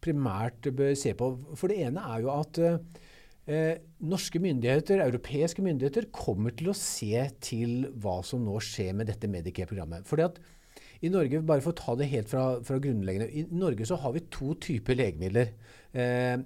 primært 0.00 0.70
bør 0.76 0.94
se 0.96 1.12
på. 1.18 1.34
For 1.58 1.72
det 1.72 1.82
ene 1.88 2.04
er 2.14 2.24
jo 2.24 2.32
at 2.32 2.64
Eh, 3.46 3.76
norske 4.02 4.40
myndigheter, 4.42 4.98
europeiske 5.04 5.62
myndigheter, 5.62 6.08
kommer 6.10 6.50
til 6.50 6.72
å 6.72 6.74
se 6.74 7.14
til 7.38 7.84
hva 8.02 8.18
som 8.26 8.42
nå 8.42 8.56
skjer 8.58 8.96
med 8.98 9.06
dette 9.06 9.30
Medicare-programmet. 9.30 10.02
Fordi 10.08 10.24
at 10.24 10.40
i 11.06 11.12
Norge, 11.12 11.40
bare 11.46 11.62
for 11.64 11.72
å 11.72 11.78
ta 11.78 11.94
det 11.98 12.10
helt 12.10 12.30
fra, 12.30 12.44
fra 12.66 12.78
grunnleggende, 12.82 13.30
i 13.30 13.46
Norge 13.54 13.86
så 13.88 13.98
har 14.02 14.14
vi 14.16 14.26
to 14.32 14.54
typer 14.62 14.98
legemidler. 14.98 15.54
Eh, 15.96 16.36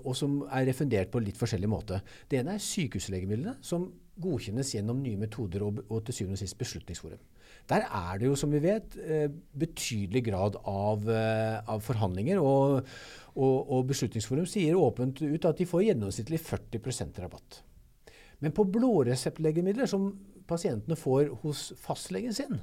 og 0.00 0.14
som 0.16 0.38
er 0.54 0.68
refundert 0.68 1.10
på 1.12 1.20
litt 1.20 1.38
forskjellig 1.38 1.68
måte. 1.68 1.98
Det 2.30 2.38
ene 2.40 2.54
er 2.54 2.62
sykehuslegemidlene, 2.62 3.56
som 3.64 3.88
godkjennes 4.22 4.70
gjennom 4.76 5.00
nye 5.02 5.18
metoder 5.18 5.64
og, 5.66 5.82
og 5.88 6.04
til 6.06 6.20
syvende 6.20 6.38
og 6.38 6.44
sist 6.44 6.58
Beslutningsforum. 6.60 7.22
Der 7.70 7.86
er 7.88 8.20
det 8.20 8.28
jo, 8.28 8.36
som 8.38 8.52
vi 8.52 8.60
vet, 8.62 8.94
betydelig 9.56 10.20
grad 10.26 10.58
av, 10.68 11.06
av 11.08 11.80
forhandlinger. 11.82 12.40
Og, 12.44 12.84
og, 13.34 13.54
og, 13.62 13.86
Beslutningsforum 13.88 14.46
sier 14.48 14.76
åpent 14.78 15.22
ut 15.24 15.48
at 15.48 15.58
de 15.58 15.66
får 15.68 15.86
gjennomsnittlig 15.88 16.42
40% 16.44 17.22
rabatt. 17.24 17.62
Men 18.44 18.52
på 18.52 18.66
blåreseptlegemidler, 18.68 19.88
som 19.88 20.10
pasientene 20.48 20.98
får 21.00 21.32
hos 21.42 21.70
fastlegen 21.80 22.36
sin, 22.36 22.60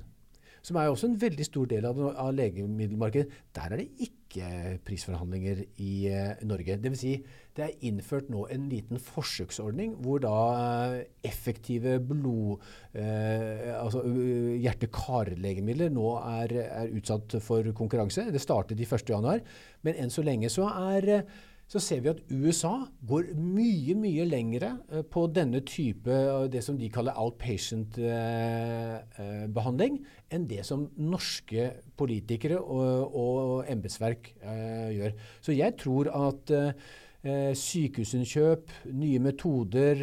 som 0.62 0.78
er 0.78 0.88
jo 0.88 0.96
også 0.96 1.10
en 1.10 1.22
veldig 1.22 1.46
stor 1.48 1.70
del 1.72 1.86
av, 1.90 2.00
av 2.10 2.34
legemiddelmarkedet, 2.38 3.38
der 3.56 3.74
er 3.74 3.82
det 3.82 4.08
ikke 4.08 4.50
prisforhandlinger 4.88 5.64
i 5.84 5.94
uh, 6.08 6.44
Norge. 6.48 6.78
Dvs. 6.80 7.02
Si, 7.02 7.16
det 7.58 7.66
er 7.66 7.86
innført 7.90 8.30
nå 8.32 8.46
en 8.54 8.70
liten 8.72 9.02
forsøksordning 9.02 9.98
hvor 10.06 10.22
da 10.24 10.36
uh, 10.56 10.98
effektive 11.28 11.98
blod... 12.00 12.64
Uh, 12.96 13.72
altså 13.82 14.06
hjerte-kar-legemidler 14.06 15.92
nå 15.94 16.16
er, 16.22 16.56
er, 16.64 16.92
utsatt 16.96 17.38
for 17.44 17.66
konkurranse. 17.76 18.30
Det 18.32 18.42
startet 18.44 18.80
i 18.80 18.88
1.1, 18.88 19.46
men 19.88 20.00
enn 20.00 20.14
så 20.14 20.24
lenge 20.26 20.52
så 20.54 20.70
er 20.70 21.24
så 21.72 21.80
ser 21.80 22.02
vi 22.04 22.10
at 22.12 22.18
USA 22.28 22.84
går 23.08 23.30
mye, 23.40 23.96
mye 23.96 24.26
lengre 24.28 24.84
eh, 24.92 25.08
på 25.08 25.24
denne 25.32 25.64
type 25.64 26.12
eh, 26.12 26.50
det 26.52 26.60
som 26.66 26.76
de 26.80 26.90
kaller 26.92 27.16
outpatient-behandling, 27.22 29.94
eh, 30.02 30.06
enn 30.36 30.48
det 30.50 30.66
som 30.68 30.90
norske 31.00 31.72
politikere 32.00 32.60
og, 32.60 33.16
og 33.16 33.66
embetsverk 33.72 34.34
gjør. 34.42 35.12
Så 35.44 35.52
jeg 35.56 35.76
tror 35.80 36.08
at 36.28 36.52
Eh, 37.22 37.54
sykehusinnkjøp, 37.54 38.72
nye 38.98 39.20
metoder. 39.22 40.00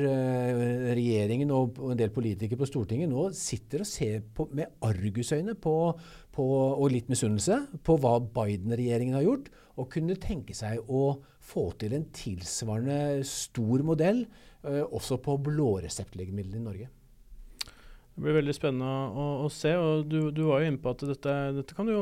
Regjeringen 0.95 1.51
og, 1.51 1.75
en 1.91 1.99
del 1.99 2.13
politikere 2.15 2.61
på 2.61 2.69
Stortinget 2.71 3.11
nå 3.11 3.25
sitter 3.35 3.83
og 3.83 3.89
ser 3.91 4.21
på, 4.37 4.47
med 4.55 4.71
argusøyne 4.87 5.57
på, 5.59 5.73
på, 6.39 6.47
og 6.79 6.93
litt 6.95 7.11
misunnelse 7.11 7.65
på 7.87 7.99
hva 8.01 8.19
Biden-regjeringen 8.23 9.19
har 9.19 9.27
gjort, 9.27 9.51
og 9.79 9.91
kunne 9.95 10.19
tenke 10.23 10.55
seg 10.57 10.83
å 10.87 11.19
få 11.49 11.71
til 11.81 11.97
en 11.97 12.07
tilsvarende 12.15 13.25
stor 13.27 13.83
modell 13.87 14.25
eh, 14.25 14.85
også 14.85 15.21
på 15.25 15.39
blåreseptlegemidler 15.49 16.61
i 16.61 16.65
Norge. 16.65 16.89
Det 18.19 18.25
blir 18.25 18.35
veldig 18.35 18.55
spennende 18.57 18.95
å, 19.15 19.27
å 19.45 19.49
se. 19.55 19.77
og 19.79 20.09
du, 20.11 20.33
du, 20.35 20.43
var 20.49 20.65
jo 20.65 20.73
inne 20.73 20.83
på 20.83 20.91
at 20.91 21.05
dette, 21.07 21.35
dette, 21.55 21.75
kan 21.77 21.87
jo 21.87 22.01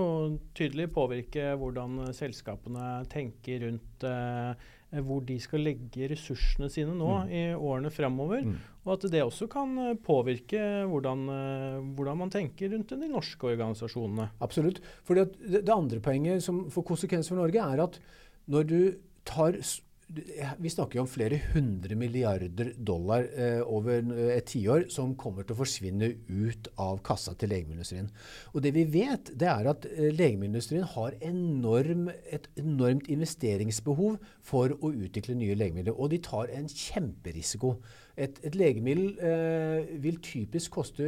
tydelig 0.57 0.89
påvirke 0.95 1.51
hvordan 1.61 2.07
selskapene 2.17 3.03
tenker 3.13 3.67
rundt 3.67 4.07
eh, 4.09 4.71
hvor 5.07 5.23
de 5.27 5.37
skal 5.43 5.65
legge 5.67 6.09
ressursene 6.13 6.69
sine 6.73 6.95
nå 6.95 7.09
mm. 7.27 7.31
i 7.33 7.43
årene 7.55 7.91
fremover. 7.93 8.45
Mm. 8.47 8.59
Og 8.87 8.93
at 8.95 9.09
det 9.11 9.25
også 9.25 9.49
kan 9.51 9.73
eh, 9.83 9.97
påvirke 9.99 10.61
hvordan, 10.87 11.25
eh, 11.33 11.81
hvordan, 11.99 12.21
man 12.23 12.33
tenker 12.33 12.71
rundt 12.73 12.95
de 12.95 13.11
norske 13.11 13.51
organisasjonene. 13.51 14.31
Absolutt. 14.45 14.79
For 15.07 15.19
det, 15.19 15.35
det 15.59 15.75
andre 15.75 16.01
poenget 16.03 16.45
som 16.47 16.67
får 16.73 16.87
konsekvenser 16.93 17.35
for 17.35 17.43
Norge, 17.43 17.67
er 17.67 17.83
at 17.83 17.99
når 18.47 18.71
du 18.71 18.81
tar 19.27 19.59
vi 20.07 20.71
snakker 20.71 21.01
jo 21.01 21.03
om 21.03 21.11
flere 21.11 21.41
hundre 21.51 21.97
milliarder 21.99 22.69
dollar 22.79 23.27
eh, 23.35 23.59
over 23.67 24.05
et 24.31 24.47
tiår 24.47 24.87
som 24.93 25.17
kommer 25.19 25.43
til 25.43 25.57
å 25.57 25.59
forsvinne 25.59 26.13
ut 26.29 26.69
av 26.79 27.01
kassa 27.07 27.35
til 27.35 27.51
legemiddelindustrien. 27.51 28.13
Og 28.55 28.63
det 28.63 28.73
vi 28.77 28.85
vet, 28.87 29.33
det 29.35 29.51
er 29.51 29.67
at 29.73 29.89
eh, 29.91 30.13
legemiddelindustrien 30.15 30.87
har 30.95 31.19
enorm, 31.27 32.07
et 32.31 32.47
enormt 32.55 33.11
investeringsbehov 33.11 34.21
for 34.47 34.77
å 34.79 34.95
utvikle 34.95 35.35
nye 35.41 35.59
legemidler. 35.59 35.99
Og 35.99 36.15
de 36.15 36.23
tar 36.23 36.55
en 36.55 36.71
kjemperisiko. 36.71 37.75
Et, 38.17 38.39
et 38.49 38.55
legemiddel 38.57 39.19
eh, 39.21 39.91
vil 40.01 40.17
typisk 40.25 40.79
koste, 40.79 41.05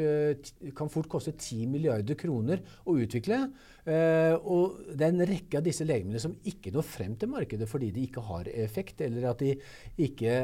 kan 0.76 0.90
fort 0.92 1.08
koste 1.08 1.32
10 1.32 1.70
milliarder 1.72 2.18
kroner 2.20 2.60
å 2.84 2.98
utvikle. 3.00 3.38
Eh, 3.88 4.34
og 4.36 4.82
det 4.92 5.06
er 5.06 5.14
en 5.14 5.28
rekke 5.30 5.60
av 5.60 5.64
disse 5.64 5.86
legemidlene 5.88 6.20
som 6.20 6.34
ikke 6.50 6.72
når 6.74 6.84
frem 6.84 7.14
til 7.16 7.30
markedet 7.32 7.68
fordi 7.70 7.88
de 7.94 8.04
ikke 8.04 8.24
har 8.26 8.50
effekt, 8.52 9.00
eller 9.06 9.30
at 9.30 9.40
de 9.40 9.54
ikke, 10.04 10.34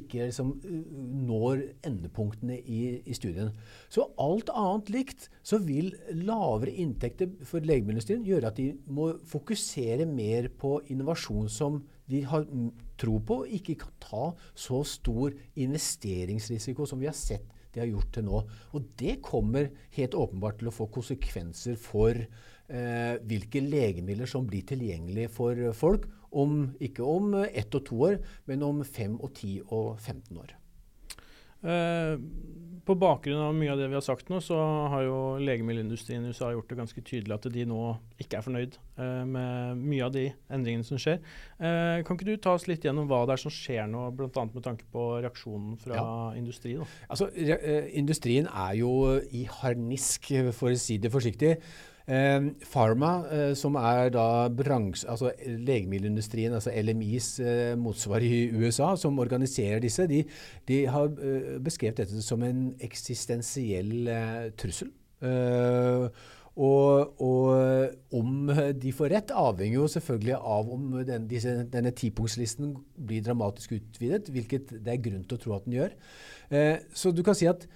ikke 0.00 0.26
liksom, 0.28 0.52
eh, 0.60 0.82
når 1.30 1.62
endepunktene 1.88 2.58
i, 2.60 2.80
i, 3.00 3.16
studien. 3.16 3.54
Så 3.88 4.04
alt 4.20 4.52
annet 4.52 4.92
likt 4.92 5.30
så 5.40 5.62
vil 5.64 5.94
lavere 6.20 6.74
inntekter 6.84 7.32
for 7.48 7.64
legemiddelindustrien 7.64 8.26
gjøre 8.28 8.52
at 8.52 8.60
de 8.60 8.74
må 8.92 9.14
fokusere 9.30 10.04
mer 10.10 10.50
på 10.60 10.76
innovasjon 10.92 11.48
som 11.48 11.80
de 12.10 12.24
har 12.26 12.46
tro 13.00 13.16
på, 13.24 13.42
ikke 13.58 13.78
kan 13.80 13.96
ta 14.02 14.26
så 14.58 14.82
stor 14.86 15.32
investeringsrisiko 15.60 16.86
som 16.88 17.00
vi 17.00 17.08
har 17.10 17.16
sett 17.16 17.48
de 17.74 17.82
har 17.82 17.90
gjort 17.90 18.12
til 18.14 18.26
nå. 18.26 18.42
Og 18.74 18.86
det 18.98 19.20
kommer 19.24 19.70
helt 19.96 20.16
åpenbart 20.18 20.60
til 20.60 20.70
å 20.70 20.74
få 20.74 20.88
konsekvenser 20.92 21.78
for 21.80 22.16
eh, 22.18 23.14
hvilke 23.30 23.62
legemidler 23.64 24.30
som 24.30 24.48
blir 24.48 24.66
tilgjengelige 24.68 25.32
for 25.34 25.70
folk, 25.76 26.08
om, 26.30 26.72
ikke 26.78 27.06
om 27.06 27.34
ett 27.42 27.74
og 27.74 27.86
to 27.88 28.00
år, 28.06 28.20
men 28.46 28.62
om 28.66 28.84
fem 28.86 29.16
og 29.18 29.34
ti 29.38 29.56
og 29.66 29.98
15 29.98 30.38
år. 30.38 30.59
Eh, 31.62 32.16
på 32.90 32.96
bakgrunn 32.98 33.40
av 33.44 33.54
mye 33.54 33.70
av 33.70 33.78
det 33.78 33.88
vi 33.90 33.96
har 33.96 34.04
sagt 34.04 34.30
nå, 34.32 34.40
så 34.42 34.56
har 34.90 35.04
jo 35.04 35.16
legemiddelindustrien 35.42 36.24
i 36.24 36.32
USA 36.32 36.50
gjort 36.54 36.70
det 36.70 36.78
ganske 36.78 37.02
tydelig 37.06 37.36
at 37.36 37.48
de 37.52 37.66
nå 37.68 37.80
ikke 38.22 38.38
er 38.38 38.46
fornøyd 38.46 38.78
eh, 38.80 39.20
med 39.28 39.82
mye 39.82 40.06
av 40.06 40.14
de 40.14 40.24
endringene 40.50 40.86
som 40.86 41.00
skjer. 41.00 41.20
Eh, 41.60 42.00
kan 42.06 42.16
ikke 42.16 42.28
du 42.30 42.34
ta 42.42 42.56
oss 42.56 42.66
litt 42.70 42.86
gjennom 42.86 43.06
hva 43.10 43.22
det 43.28 43.36
er 43.36 43.44
som 43.44 43.54
skjer 43.54 43.86
nå, 43.90 44.08
bl.a. 44.16 44.46
med 44.48 44.64
tanke 44.64 44.88
på 44.90 45.06
reaksjonen 45.20 45.76
fra 45.82 46.00
ja. 46.00 46.08
industrien? 46.40 46.82
Altså, 47.06 47.30
eh, 47.36 47.92
industrien 48.00 48.48
er 48.50 48.74
jo 48.80 48.92
i 49.30 49.44
harnisk, 49.60 50.32
for 50.56 50.72
å 50.72 50.80
si 50.80 50.98
det 51.02 51.12
forsiktig. 51.14 51.56
Eh, 52.08 52.48
Pharma, 52.72 53.10
eh, 53.30 53.52
som 53.54 53.76
er 53.76 54.10
da 54.14 54.48
bransje, 54.48 55.08
altså 55.10 55.30
legemiddelindustrien, 55.46 56.54
altså 56.56 56.72
LMIs 56.72 57.28
eh, 57.44 57.76
motsvar 57.78 58.24
i 58.24 58.48
USA, 58.56 58.94
som 58.96 59.18
organiserer 59.20 59.82
disse, 59.82 60.06
de, 60.10 60.24
de 60.68 60.82
har 60.90 61.12
eh, 61.20 61.56
beskrevet 61.62 62.02
dette 62.02 62.22
som 62.24 62.42
en 62.46 62.70
eksistensiell 62.80 64.08
eh, 64.08 64.50
trussel. 64.58 64.90
Eh, 65.20 66.08
og, 66.60 67.20
og, 67.22 67.92
om 68.16 68.50
de 68.82 68.90
får 68.92 69.12
rett, 69.12 69.30
avhenger 69.30 69.78
jo 69.78 69.86
selvfølgelig 69.88 70.34
av 70.34 70.72
om 70.74 70.88
den, 71.06 71.28
disse, 71.30 71.52
denne 71.72 71.92
tipunktslisten 71.96 72.74
blir 72.98 73.22
dramatisk 73.24 73.76
utvidet, 73.78 74.28
hvilket 74.34 74.74
det 74.74 74.92
er 74.92 75.04
grunn 75.04 75.22
til 75.24 75.38
å 75.38 75.40
tro 75.44 75.54
at 75.56 75.68
den 75.68 75.78
gjør. 75.78 75.94
så 76.92 77.12
du 77.14 77.22
kan 77.24 77.38
si 77.38 77.46
at 77.48 77.68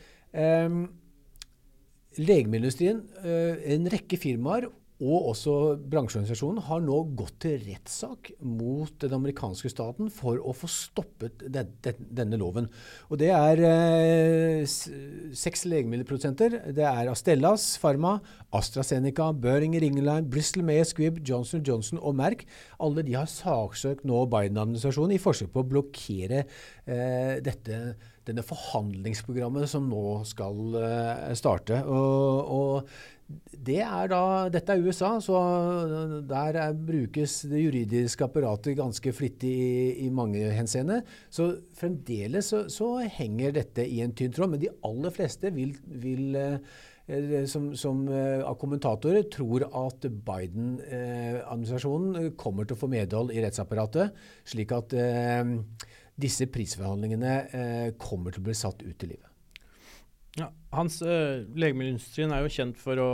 Legemiddelindustrien, 2.21 3.03
eh, 3.25 3.61
en 3.75 3.91
rekke 3.91 4.19
firmaer 4.21 4.71
og 5.03 5.31
også 5.33 5.53
bransjeorganisasjonen 5.91 6.63
har 6.69 6.83
nå 6.85 7.01
gått 7.19 7.41
til 7.43 7.57
rettssak 7.67 8.31
mot 8.47 8.93
den 9.03 9.17
amerikanske 9.17 9.69
staten 9.73 10.07
for 10.13 10.39
å 10.39 10.55
få 10.55 10.71
stoppet 10.71 11.43
den, 11.51 11.73
den, 11.83 12.07
denne 12.15 12.39
loven. 12.39 12.69
Og 13.11 13.19
Det 13.19 13.33
er 13.35 13.63
eh, 13.67 14.63
seks 14.65 15.67
legemiddelprodusenter. 15.67 16.61
Det 16.77 16.87
er 16.87 17.11
Astellas 17.11 17.67
Pharma, 17.83 18.21
AstraZeneca, 18.55 19.33
Børing 19.35 19.75
Ringeline, 19.83 20.29
Bristol 20.31 20.63
Mayer 20.69 20.87
Squibb, 20.87 21.19
Johnson 21.27 21.65
Johnson 21.67 21.99
og 21.99 22.15
Merck. 22.21 22.47
Alle 22.79 23.03
de 23.03 23.19
har 23.19 23.27
saksøkt 23.31 24.07
nå 24.07 24.25
Biden-administrasjonen 24.31 25.19
i 25.19 25.23
forsøk 25.23 25.51
på 25.53 25.65
å 25.65 25.71
blokkere 25.75 26.45
eh, 26.87 27.43
dette, 27.43 27.83
denne 28.29 28.45
forhandlingsprogrammet 28.47 29.69
som 29.71 29.89
nå 29.91 30.23
skal 30.29 30.79
eh, 30.81 31.35
starte. 31.39 31.83
Og, 31.85 32.55
og 32.55 32.75
det 33.65 33.81
er 33.81 34.09
da, 34.13 34.49
dette 34.53 34.75
er 34.75 34.85
USA, 34.85 35.15
så 35.25 35.39
der 36.29 36.59
er, 36.61 36.75
brukes 36.77 37.39
det 37.49 37.63
juridiske 37.63 38.27
apparatet 38.27 38.77
ganske 38.77 39.13
flittig 39.17 39.53
i, 39.55 40.07
i 40.07 40.09
mange 40.13 40.51
henseende. 40.53 41.01
Så 41.33 41.55
fremdeles 41.79 42.51
så, 42.53 42.65
så, 42.73 42.99
henger 43.17 43.57
dette 43.57 43.87
i 43.89 44.03
en 44.05 44.13
tynn 44.17 44.35
tråd. 44.35 44.51
Men 44.53 44.63
de 44.65 44.75
aller 44.85 45.15
fleste 45.15 45.53
vil, 45.57 45.73
vil 46.05 46.37
eh, 46.37 46.59
som, 47.49 47.77
som 47.77 48.09
eh, 48.09 48.45
av 48.45 48.55
kommentatorer 48.61 49.23
tror 49.33 49.65
at 49.69 50.05
Biden-administrasjonen 50.29 52.17
eh, 52.21 52.31
kommer 52.41 52.65
til 52.65 52.77
å 52.77 52.81
få 52.81 52.89
medhold 52.93 53.33
i 53.33 53.43
rettsapparatet, 53.45 54.13
slik 54.49 54.73
at 54.77 54.93
eh, 54.97 55.45
disse 56.15 56.47
prisforhandlingene 56.51 57.35
eh, 57.51 57.87
kommer 58.01 58.35
til 58.35 58.45
å 58.45 58.49
bli 58.49 58.57
satt 58.57 58.83
ut 58.85 59.07
i 59.07 59.11
livet. 59.11 59.31
Ja, 60.39 60.49
hans 60.75 60.99
eh, 61.03 61.45
Legemiddelindustrien 61.55 62.33
er 62.35 62.43
jo 62.43 62.51
kjent 62.51 62.81
for 62.81 62.99
å 62.99 63.13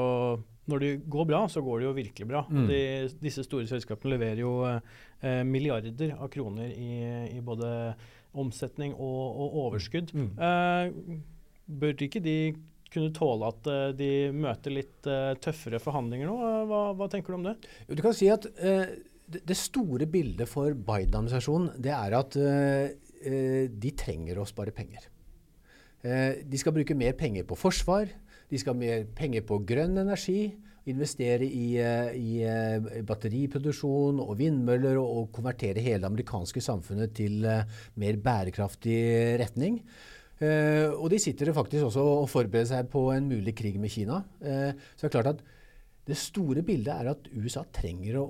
Når 0.70 0.80
det 0.80 0.90
går 1.10 1.26
bra, 1.28 1.42
så 1.50 1.62
går 1.64 1.80
det 1.80 1.86
jo 1.88 1.96
virkelig 1.96 2.28
bra. 2.30 2.44
Mm. 2.48 2.64
De, 2.70 2.80
disse 3.20 3.44
store 3.46 3.66
selskapene 3.68 4.14
leverer 4.14 4.42
jo 4.44 4.54
eh, 4.68 5.42
milliarder 5.44 6.14
av 6.14 6.30
kroner 6.32 6.70
i, 6.70 6.92
i 7.34 7.40
både 7.42 7.70
omsetning 8.38 8.94
og, 8.94 9.22
og 9.42 9.56
overskudd. 9.64 10.12
Mm. 10.14 10.28
Eh, 10.38 11.16
bør 11.80 12.04
ikke 12.06 12.22
de 12.22 12.36
kunne 12.90 13.12
tåle 13.14 13.46
at 13.46 13.68
de 13.94 14.30
møter 14.34 14.72
litt 14.74 15.08
tøffere 15.38 15.78
forhandlinger 15.78 16.26
nå? 16.26 16.38
Hva, 16.66 16.80
hva, 16.98 17.06
tenker 17.06 17.30
du 17.30 17.36
om 17.36 17.44
det? 17.46 17.52
Du 17.86 18.02
kan 18.02 18.16
si 18.18 18.26
at 18.32 18.48
det 19.30 19.56
store 19.58 20.08
bildet 20.10 20.48
for 20.50 20.74
Biden-administrasjonen 20.74 21.76
det 21.78 21.92
er 21.94 22.16
at 22.18 22.36
de 23.84 23.90
trenger 24.00 24.40
å 24.40 24.46
spare 24.48 24.72
penger. 24.74 25.06
Eh, 26.00 26.40
de 26.48 26.60
skal 26.60 26.74
bruke 26.74 26.96
mer 26.96 27.12
penger 27.18 27.46
på 27.48 27.58
forsvar. 27.58 28.08
De 28.50 28.58
skal 28.58 28.74
ha 28.74 28.80
mer 28.80 29.06
penger 29.16 29.44
på 29.46 29.60
grønn 29.68 29.98
energi. 30.00 30.54
Investere 30.88 31.44
i, 31.44 31.76
eh, 31.76 32.12
i, 32.16 32.42
eh, 32.42 33.02
batteriproduksjon 33.04 34.20
og 34.20 34.38
vindmøller 34.38 34.96
og, 34.96 35.10
og, 35.16 35.32
konvertere 35.32 35.80
hele 35.80 36.00
det 36.00 36.08
amerikanske 36.08 36.60
samfunnet 36.60 37.14
til 37.14 37.44
mer 37.96 38.16
bærekraftig 38.16 39.38
retning. 39.38 39.82
Og 40.40 41.10
de 41.10 41.18
sitter 41.18 41.52
faktisk 41.52 41.84
også 41.84 42.00
og 42.00 42.28
forbereder 42.32 42.64
seg 42.64 42.86
på 42.88 43.12
en 43.12 43.28
mulig 43.28 43.54
krig 43.54 43.78
med 43.78 43.90
Kina. 43.90 44.24
Så 44.40 45.02
det 45.02 45.04
er 45.04 45.20
klart 45.20 45.26
at 45.26 45.42
det 46.10 46.18
store 46.18 46.62
bildet 46.66 46.90
er 46.92 47.10
at 47.12 47.28
USA 47.32 47.62
trenger 47.74 48.18
å, 48.20 48.26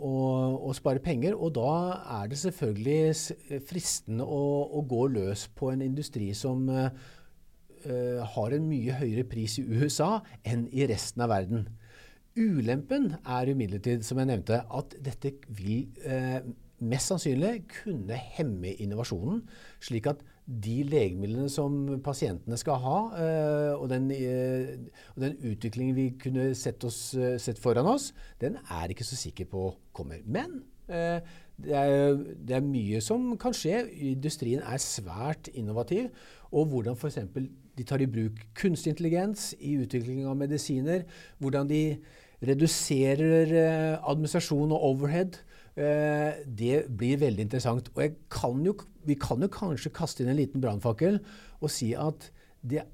å, 0.60 0.72
spare 0.76 1.02
penger. 1.02 1.36
Og 1.36 1.54
da 1.56 1.72
er 2.20 2.30
det 2.30 2.40
selvfølgelig 2.42 3.60
fristende 3.68 4.26
å, 4.26 4.42
å 4.76 4.84
gå 4.88 5.06
løs 5.16 5.46
på 5.56 5.72
en 5.72 5.84
industri 5.86 6.30
som 6.36 6.68
uh, 6.70 6.90
har 8.34 8.56
en 8.56 8.66
mye 8.68 8.98
høyere 9.00 9.26
pris 9.28 9.58
i 9.60 9.66
USA 9.66 10.18
enn 10.44 10.68
i 10.72 10.86
resten 10.90 11.24
av 11.24 11.32
verden. 11.32 11.68
Ulempen 12.38 13.14
er 13.24 13.50
imidlertid, 13.50 14.04
som 14.06 14.20
jeg 14.20 14.30
nevnte, 14.30 14.62
at 14.62 14.98
dette 15.02 15.34
vil 15.48 15.88
uh, 16.04 16.44
mest 16.80 17.10
sannsynlig 17.10 17.64
kunne 17.82 18.16
hemme 18.36 18.76
innovasjonen, 18.80 19.42
slik 19.82 20.08
at 20.12 20.22
de 20.46 20.80
legemidlene 20.88 21.50
som 21.52 21.76
pasientene 22.04 22.58
skal 22.58 22.80
ha, 22.82 22.96
uh, 23.14 23.74
og, 23.76 23.86
den, 23.92 24.08
og, 25.14 25.20
den, 25.22 25.36
utviklingen 25.52 25.96
vi 25.98 26.08
kunne 26.20 26.50
sett, 26.58 26.84
oss, 26.86 27.14
sett, 27.42 27.60
foran 27.62 27.88
oss, 27.90 28.10
den 28.42 28.58
er 28.66 28.90
ikke 28.90 29.06
så 29.06 29.18
sikker 29.18 29.50
på 29.50 29.68
kommer. 29.96 30.22
Men 30.26 30.62
det 30.90 31.76
er, 31.76 32.16
det 32.48 32.56
er, 32.56 32.64
mye 32.66 32.98
som 33.04 33.28
kan 33.38 33.54
skje. 33.54 33.84
Industrien 34.10 34.64
er 34.66 34.80
svært 34.82 35.52
innovativ. 35.54 36.08
Og 36.50 36.66
hvordan 36.72 36.96
f.eks. 36.98 37.20
De 37.78 37.86
tar 37.86 38.02
i 38.02 38.08
bruk 38.10 38.40
kunstig 38.58 38.90
intelligens 38.96 39.52
i 39.62 39.76
utvikling 39.78 40.24
av 40.26 40.34
medisiner. 40.40 41.04
Hvordan 41.38 41.70
de 41.70 41.84
reduserer 42.46 43.52
eh, 43.52 43.96
administrasjon 44.10 44.72
og 44.72 44.84
overhead. 44.92 45.40
Eh, 45.80 46.44
det 46.44 46.84
blir 46.88 47.20
veldig 47.20 47.46
interessant. 47.46 47.90
Og 47.94 48.16
kan 48.32 48.62
jo, 48.66 48.76
vi 49.08 49.16
kan 49.20 49.42
jo 49.42 49.50
kanskje 49.52 49.94
kaste 49.96 50.24
inn 50.24 50.32
en 50.32 50.40
liten 50.40 50.62
brannfakkel 50.62 51.20
og 51.60 51.72
si 51.72 51.92
at 51.96 52.30
det 52.60 52.84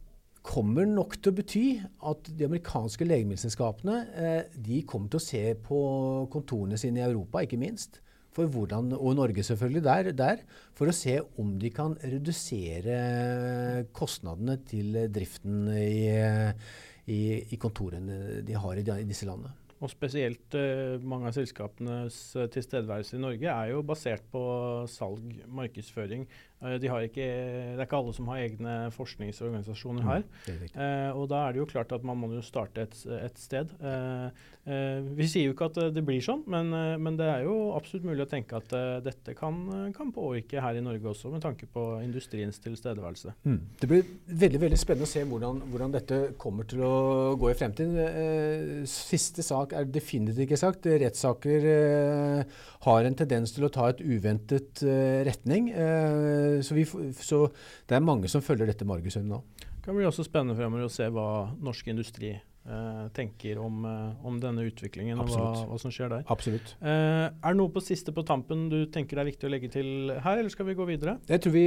kommer 0.46 0.86
nok 0.86 1.16
til 1.18 1.32
å 1.32 1.36
bety 1.40 1.64
at 2.06 2.28
de 2.38 2.46
amerikanske 2.46 3.06
legemiddelselskapene 3.08 3.96
eh, 4.14 4.42
de 4.54 4.82
kommer 4.86 5.10
til 5.10 5.18
å 5.18 5.26
se 5.26 5.44
på 5.66 5.78
kontorene 6.30 6.78
sine 6.78 7.02
i 7.02 7.08
Europa, 7.08 7.42
ikke 7.42 7.60
minst 7.60 8.02
hvordan, 8.36 8.90
og 8.92 9.14
Norge 9.16 9.40
selvfølgelig 9.48 9.82
der, 9.86 10.10
der, 10.12 10.42
for 10.76 10.90
å 10.90 10.92
se 10.92 11.14
om 11.40 11.54
de 11.56 11.70
kan 11.72 11.94
redusere 12.02 12.98
kostnadene 13.96 14.58
til 14.68 14.98
driften 15.08 15.70
i, 15.72 16.10
i, 17.08 17.20
i 17.48 17.56
kontorene 17.56 18.42
de 18.44 18.58
har 18.60 18.76
i 18.76 18.84
disse 19.08 19.24
landene. 19.24 19.54
Og 19.76 19.92
spesielt 19.92 20.56
uh, 20.56 20.96
mange 21.04 21.28
av 21.28 21.36
selskapenes 21.36 22.16
uh, 22.38 22.46
tilstedeværelse 22.52 23.18
i 23.18 23.20
Norge 23.20 23.52
er 23.52 23.72
jo 23.74 23.84
basert 23.84 24.24
på 24.32 24.42
salg, 24.88 25.34
markedsføring. 25.52 26.24
Uh, 26.62 26.78
de 26.80 26.88
ikke, 26.88 27.24
det 27.76 27.76
er 27.76 27.84
ikke 27.84 27.98
alle 27.98 28.14
som 28.16 28.30
har 28.32 28.40
egne 28.40 28.76
forskningsorganisasjoner 28.96 30.06
mm, 30.06 30.08
her. 30.08 30.22
og 31.12 31.26
da 31.28 31.42
er 31.44 31.52
det 31.52 31.60
jo 31.60 31.68
klart 31.68 31.92
at 31.92 32.04
man 32.06 32.16
må 32.16 32.30
jo 32.32 32.40
starte 32.44 32.86
et, 32.86 32.94
et 33.20 33.36
sted. 33.38 33.74
vi 35.18 35.26
sier 35.28 35.50
jo 35.50 35.52
ikke 35.52 35.68
at 35.68 35.76
det 35.94 36.02
blir 36.06 36.24
sånn, 36.24 36.40
men, 36.50 36.72
men, 37.02 37.18
det 37.20 37.26
er 37.28 37.44
jo 37.44 37.74
absolutt 37.76 38.06
mulig 38.08 38.24
å 38.24 38.30
tenke 38.30 38.56
at 38.56 38.72
dette 39.04 39.34
kan, 39.36 39.92
kan, 39.94 40.10
påvirke 40.16 40.62
her 40.64 40.78
i 40.78 40.82
Norge 40.82 41.12
også, 41.12 41.30
med 41.34 41.44
tanke 41.44 41.68
på 41.70 41.84
industriens 42.02 42.58
tilstedeværelse. 42.64 43.36
Mm. 43.44 43.60
Det 43.82 43.90
blir 43.90 44.08
veldig 44.26 44.62
veldig 44.64 44.80
spennende 44.80 45.10
å 45.10 45.12
se 45.12 45.26
hvordan, 45.28 45.60
hvordan, 45.68 45.94
dette 45.98 46.22
kommer 46.40 46.66
til 46.66 46.82
å 46.88 46.96
gå 47.38 47.52
i 47.52 47.58
fremtiden. 47.58 48.88
siste 48.90 49.44
sak 49.44 49.65
sak 49.66 49.74
er 49.74 49.88
definitivt 49.90 50.44
ikke 50.46 50.58
sagt. 50.60 50.86
Rettssaker 50.86 51.66
eh, 51.66 52.56
har 52.86 53.04
en 53.04 53.18
tendens 53.18 53.52
til 53.52 53.66
å 53.66 53.72
ta 53.72 53.90
et 53.90 54.00
uventet 54.00 54.82
eh, 54.86 55.24
retning. 55.26 55.70
Eh, 55.70 56.62
så, 56.62 56.74
vi, 56.74 56.86
så, 57.18 57.46
det 57.86 57.96
er 57.96 58.04
mange 58.04 58.28
som 58.28 58.44
følger 58.44 58.66
dette 58.70 58.86
med 58.86 59.04
nå. 59.26 59.42
Det 59.58 59.82
kan 59.84 59.96
bli 59.96 60.06
også 60.06 60.26
spennende 60.26 60.56
fremover 60.58 60.86
å 60.86 60.92
se 60.92 61.06
hva 61.10 61.50
norsk 61.62 61.88
industri 61.92 62.36
tenker 63.16 63.60
om, 63.62 63.84
uh, 63.86 64.26
om, 64.26 64.38
denne 64.42 64.64
utviklingen 64.66 65.20
Absolutt. 65.22 65.44
og 65.44 65.56
hva, 65.56 65.66
hva, 65.70 65.78
som 65.82 65.92
skjer 65.94 66.10
der. 66.12 66.24
Absolutt. 66.32 66.72
Uh, 66.80 67.28
er 67.30 67.54
det 67.54 67.58
noe 67.60 67.72
på 67.72 67.82
siste 67.84 68.14
på 68.14 68.24
tampen 68.26 68.66
du 68.72 68.78
tenker 68.92 69.18
det 69.18 69.22
er 69.22 69.28
viktig 69.30 69.48
å 69.48 69.52
legge 69.52 69.70
til 69.72 70.12
her, 70.12 70.40
eller 70.40 70.52
skal 70.52 70.68
vi 70.68 70.76
gå 70.78 70.86
videre? 70.88 71.16
Jeg 71.30 71.44
tror 71.44 71.54
vi 71.54 71.66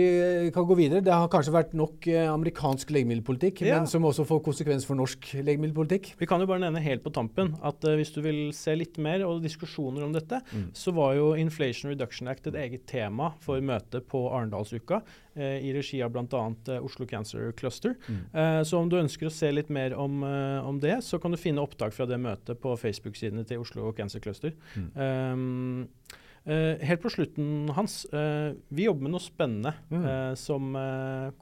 kan 0.56 0.68
gå 0.70 0.78
videre. 0.80 1.04
Det 1.06 1.16
har 1.16 1.32
kanskje 1.32 1.56
vært 1.56 1.76
nok 1.78 2.10
amerikansk 2.10 2.92
legemiddelpolitikk, 2.96 3.64
ja. 3.68 3.80
men 3.80 3.90
som 3.90 4.06
også 4.08 4.26
får 4.28 4.44
konsekvens 4.46 4.88
for 4.88 5.00
norsk 5.00 5.32
legemiddelpolitikk. 5.40 6.14
Vi 6.20 6.30
kan 6.30 6.44
jo 6.44 6.50
bare 6.50 6.64
nevne 6.66 6.84
helt 6.84 7.06
på 7.06 7.14
tampen 7.16 7.56
at 7.66 7.86
hvis 7.86 8.14
du 8.16 8.22
vil 8.26 8.42
se 8.56 8.76
litt 8.78 9.00
mer 9.02 9.24
og 9.28 9.44
diskusjoner 9.46 10.06
om 10.06 10.14
dette, 10.16 10.42
mm. 10.52 10.70
så 10.78 10.94
var 10.96 11.16
jo 11.18 11.32
Inflation 11.40 11.94
Reduction 11.94 12.30
Act 12.32 12.52
et 12.52 12.60
eget 12.60 12.86
tema 12.90 13.34
for 13.44 13.64
møtet 13.64 14.08
på 14.10 14.26
Arendalsuka. 14.34 15.02
Eh, 15.40 15.66
i 15.66 15.74
regi 15.74 16.02
av 16.04 16.12
bl.a. 16.12 16.54
Eh, 16.68 16.86
Oslo 16.86 17.08
Cancer 17.08 17.52
Cluster. 17.52 17.96
Mm. 18.08 18.22
Eh, 18.34 18.64
så 18.64 18.80
om 18.80 18.90
du 18.92 19.00
ønsker 19.00 19.30
å 19.30 19.34
se 19.34 19.52
litt 19.52 19.70
mer 19.72 19.96
om, 19.96 20.24
om, 20.24 20.80
det, 20.84 21.00
så 21.06 21.20
kan 21.22 21.32
du 21.32 21.40
finne 21.40 21.64
opptak 21.64 21.96
fra 21.96 22.08
det 22.10 22.20
møtet 22.20 22.60
på 22.60 22.76
Facebook-sidene 22.80 23.46
til 23.48 23.64
Oslo 23.64 23.94
Cancer 23.96 24.24
Cluster. 24.24 24.56
Mm. 24.76 24.90
Um, 25.00 26.18
Uh, 26.50 26.80
helt 26.88 27.02
på 27.04 27.10
slutten, 27.12 27.68
Hans. 27.76 28.06
Uh, 28.14 28.56
vi 28.74 28.86
jobber 28.88 29.06
med 29.06 29.14
noe 29.14 29.22
spennende 29.22 29.74
mm. 29.92 30.06
uh, 30.06 30.32
som 30.40 30.72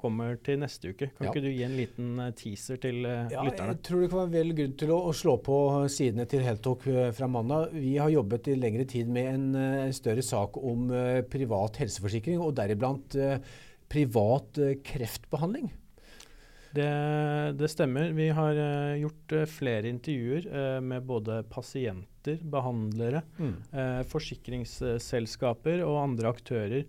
kommer 0.01 0.39
til 0.43 0.57
neste 0.59 0.91
uke. 0.91 1.11
Kan 1.15 1.27
ja. 1.27 1.31
ikke 1.31 1.43
du 1.45 1.51
gi 1.51 1.63
en 1.63 1.75
liten 1.77 2.23
teaser 2.35 2.81
til 2.81 3.05
ja, 3.05 3.43
lytterne? 3.45 3.75
Jeg 3.75 3.83
tror 3.87 4.01
det 4.03 4.09
kan 4.11 4.23
være 4.23 4.33
vel 4.33 4.55
grunn 4.57 4.73
til 4.81 4.91
å, 4.95 4.97
å 5.07 5.13
slå 5.15 5.37
på 5.45 5.59
sidene 5.93 6.25
til 6.29 6.43
Heltok 6.43 6.87
fra 7.15 7.29
mandag. 7.31 7.77
Vi 7.77 7.93
har 8.01 8.11
jobbet 8.11 8.49
i 8.51 8.57
lengre 8.57 8.87
tid 8.89 9.13
med 9.13 9.29
en 9.31 9.93
større 9.95 10.25
sak 10.25 10.57
om 10.59 10.89
privat 11.29 11.79
helseforsikring, 11.83 12.41
og 12.43 12.57
deriblant 12.57 13.15
privat 13.89 14.57
eh, 14.61 14.77
kreftbehandling? 14.85 15.71
Det, 16.77 16.87
det, 17.57 17.69
stemmer. 17.71 18.11
Vi 18.13 18.27
har 18.35 18.57
uh, 18.59 18.93
gjort 18.99 19.33
uh, 19.33 19.45
flere 19.49 19.89
intervjuer 19.89 20.47
uh, 20.51 20.79
med 20.83 21.05
både 21.07 21.39
pasienter 21.49 22.41
behandlere, 22.43 23.21
eh, 23.39 24.01
forsikringsselskaper 24.11 25.79
og 25.85 26.01
andre 26.01 26.33
aktører 26.33 26.83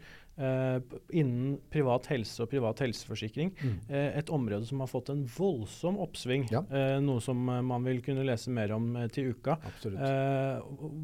innen 1.15 1.53
privat 1.71 2.09
helse 2.11 2.43
og 2.43 2.51
privat 2.51 2.83
helseforsikring. 2.83 3.53
Eh, 3.87 4.19
et 4.19 4.33
område 4.35 4.67
som 4.67 4.83
har 4.83 4.91
fått 4.91 5.13
en 5.15 5.23
voldsom 5.31 6.01
oppsving, 6.03 6.49
Ja. 6.51 6.65
noe 6.99 7.23
som 7.23 7.39
man 7.39 7.87
vil 7.87 8.03
kunne 8.03 8.27
lese 8.27 8.51
mer 8.51 8.75
om 8.75 8.97
til 9.15 9.31
uka. 9.31 9.61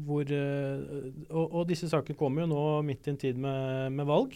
Hvor, 0.07 0.35
og, 1.31 1.45
og 1.45 1.67
disse 1.71 1.87
sakene 1.87 2.19
kommer 2.19 2.43
jo 2.43 2.51
nå 2.51 2.63
midt 2.87 3.07
i 3.07 3.11
en 3.15 3.23
tid 3.23 3.39
med, 3.39 3.95
med 3.95 4.05
valg. 4.11 4.35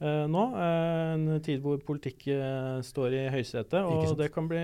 Eh, 0.00 0.24
nå, 0.30 0.44
Uh, 0.54 1.14
En 1.14 1.40
tid 1.44 1.60
hvor 1.62 1.78
politikk 1.86 2.26
uh, 2.34 2.80
står 2.84 3.14
i 3.14 3.22
høysetet. 3.32 3.76
Og 3.86 4.16
det 4.18 4.30
kan 4.34 4.48
bli 4.50 4.60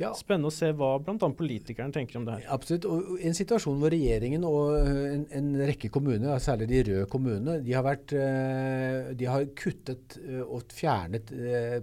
Ja. 0.00 0.12
spennende 0.16 0.50
å 0.50 0.54
se 0.54 0.70
hva 0.72 0.90
bl.a. 1.00 1.16
politikerne 1.16 1.92
tenker 1.94 2.18
om 2.20 2.26
det 2.26 2.34
her. 2.36 2.46
Absolutt. 2.54 2.84
Og 2.88 3.18
en 3.24 3.36
situasjon 3.36 3.78
hvor 3.80 3.92
regjeringen 3.94 4.44
og 4.44 4.76
en, 4.78 5.26
en 5.32 5.50
rekke 5.68 5.90
kommuner, 5.94 6.38
særlig 6.42 6.68
de 6.68 6.82
røde 6.90 7.08
kommunene, 7.10 7.58
de 7.64 7.72
har, 7.76 7.84
vært, 7.86 8.12
de 9.18 9.28
har 9.28 9.46
kuttet 9.58 10.18
og 10.44 10.68
fjernet 10.74 11.32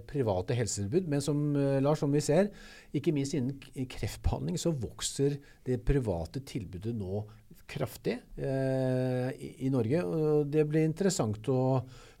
private 0.06 0.56
helsetilbud. 0.56 1.08
Men 1.10 1.24
som 1.24 1.42
Lars, 1.82 2.00
som 2.02 2.12
vi 2.14 2.22
ser, 2.24 2.50
ikke 2.96 3.14
minst 3.14 3.34
innen 3.36 3.58
kreftbehandling, 3.90 4.58
så 4.60 4.72
vokser 4.72 5.38
det 5.66 5.82
private 5.86 6.42
tilbudet 6.46 6.94
nå 6.96 7.24
kraftig 7.66 8.14
i, 8.38 9.48
i 9.66 9.70
Norge. 9.74 10.02
Og 10.06 10.46
det 10.52 10.66
blir 10.70 10.86
interessant 10.86 11.48
å 11.50 11.60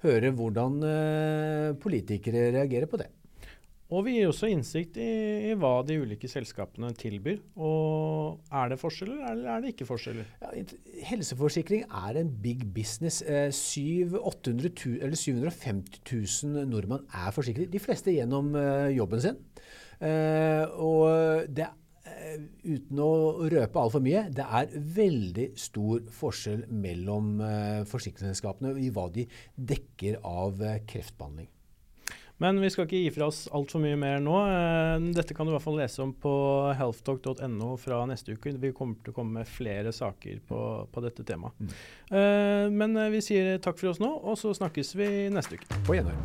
høre 0.06 0.32
hvordan 0.36 0.82
øh, 0.86 1.76
politikere 1.82 2.50
reagerer 2.56 2.90
på 2.90 3.00
det. 3.02 3.10
Og 3.86 4.02
vi 4.02 4.16
gir 4.16 4.26
også 4.26 4.48
innsikt 4.50 4.96
i, 4.98 5.10
i 5.46 5.52
hva 5.54 5.76
de 5.86 6.00
ulike 6.02 6.26
selskapene 6.26 6.88
tilbyr. 6.98 7.38
Og 7.54 8.40
er 8.50 8.72
det 8.72 8.80
forskjeller, 8.80 9.20
eller 9.30 9.50
er 9.52 9.62
det 9.62 9.74
ikke 9.74 9.86
forskjeller? 9.86 10.26
Ja, 10.42 10.64
helseforsikring 11.06 11.84
er 11.86 12.18
en 12.18 12.32
big 12.42 12.64
business. 12.74 13.20
Eh, 13.22 13.52
700, 13.54 14.18
800 14.26 14.98
eller 15.06 15.14
750 15.14 16.02
000 16.50 16.66
nordmenn 16.72 17.06
er 17.14 17.30
forsikret. 17.36 17.70
De 17.70 17.82
fleste 17.82 18.16
gjennom 18.16 18.56
eh, 18.58 18.90
jobben 18.96 19.22
sin. 19.22 19.38
Eh, 20.02 20.66
og 20.82 21.46
det 21.46 21.68
eh, 21.68 21.82
Uten 22.66 23.00
å 23.02 23.10
røpe 23.50 23.80
altfor 23.80 24.02
mye, 24.04 24.26
det 24.34 24.44
er 24.44 24.72
veldig 24.96 25.50
stor 25.60 26.06
forskjell 26.18 26.66
mellom 26.70 27.36
eh, 27.44 27.82
forsikringsselskapene 27.88 28.74
i 28.82 28.90
hva 28.94 29.08
de 29.12 29.26
dekker 29.56 30.20
av 30.26 30.62
eh, 30.62 30.80
kreftbehandling. 30.88 31.48
Men 32.42 32.58
vi 32.60 32.68
skal 32.68 32.84
ikke 32.84 32.98
gi 33.00 33.12
fra 33.14 33.30
oss 33.30 33.46
altfor 33.56 33.80
mye 33.80 33.96
mer 33.96 34.18
nå. 34.20 34.34
Eh, 34.44 35.06
Dette 35.16 35.36
kan 35.36 35.48
du 35.48 35.54
i 35.54 35.56
hvert 35.56 35.64
fall 35.64 35.80
lese 35.80 36.02
om 36.04 36.12
på 36.12 36.34
healthtalk.no 36.76 37.70
fra 37.80 38.02
neste 38.10 38.36
uke. 38.36 38.52
Vi 38.60 38.74
kommer 38.76 39.00
til 39.00 39.14
å 39.14 39.16
komme 39.16 39.40
med 39.40 39.48
flere 39.48 39.94
saker 39.96 40.42
på, 40.48 40.60
på 40.92 41.04
dette 41.06 41.24
temaet. 41.24 41.56
Mm. 41.56 42.76
Men 42.76 43.00
vi 43.14 43.24
sier 43.24 43.56
takk 43.64 43.80
for 43.80 43.94
oss 43.94 44.02
nå, 44.02 44.12
og 44.20 44.36
så 44.40 44.52
snakkes 44.56 44.94
vi 45.00 45.08
neste 45.32 45.56
uke. 45.56 45.84
På 45.88 45.96
gjenhør. 45.96 46.20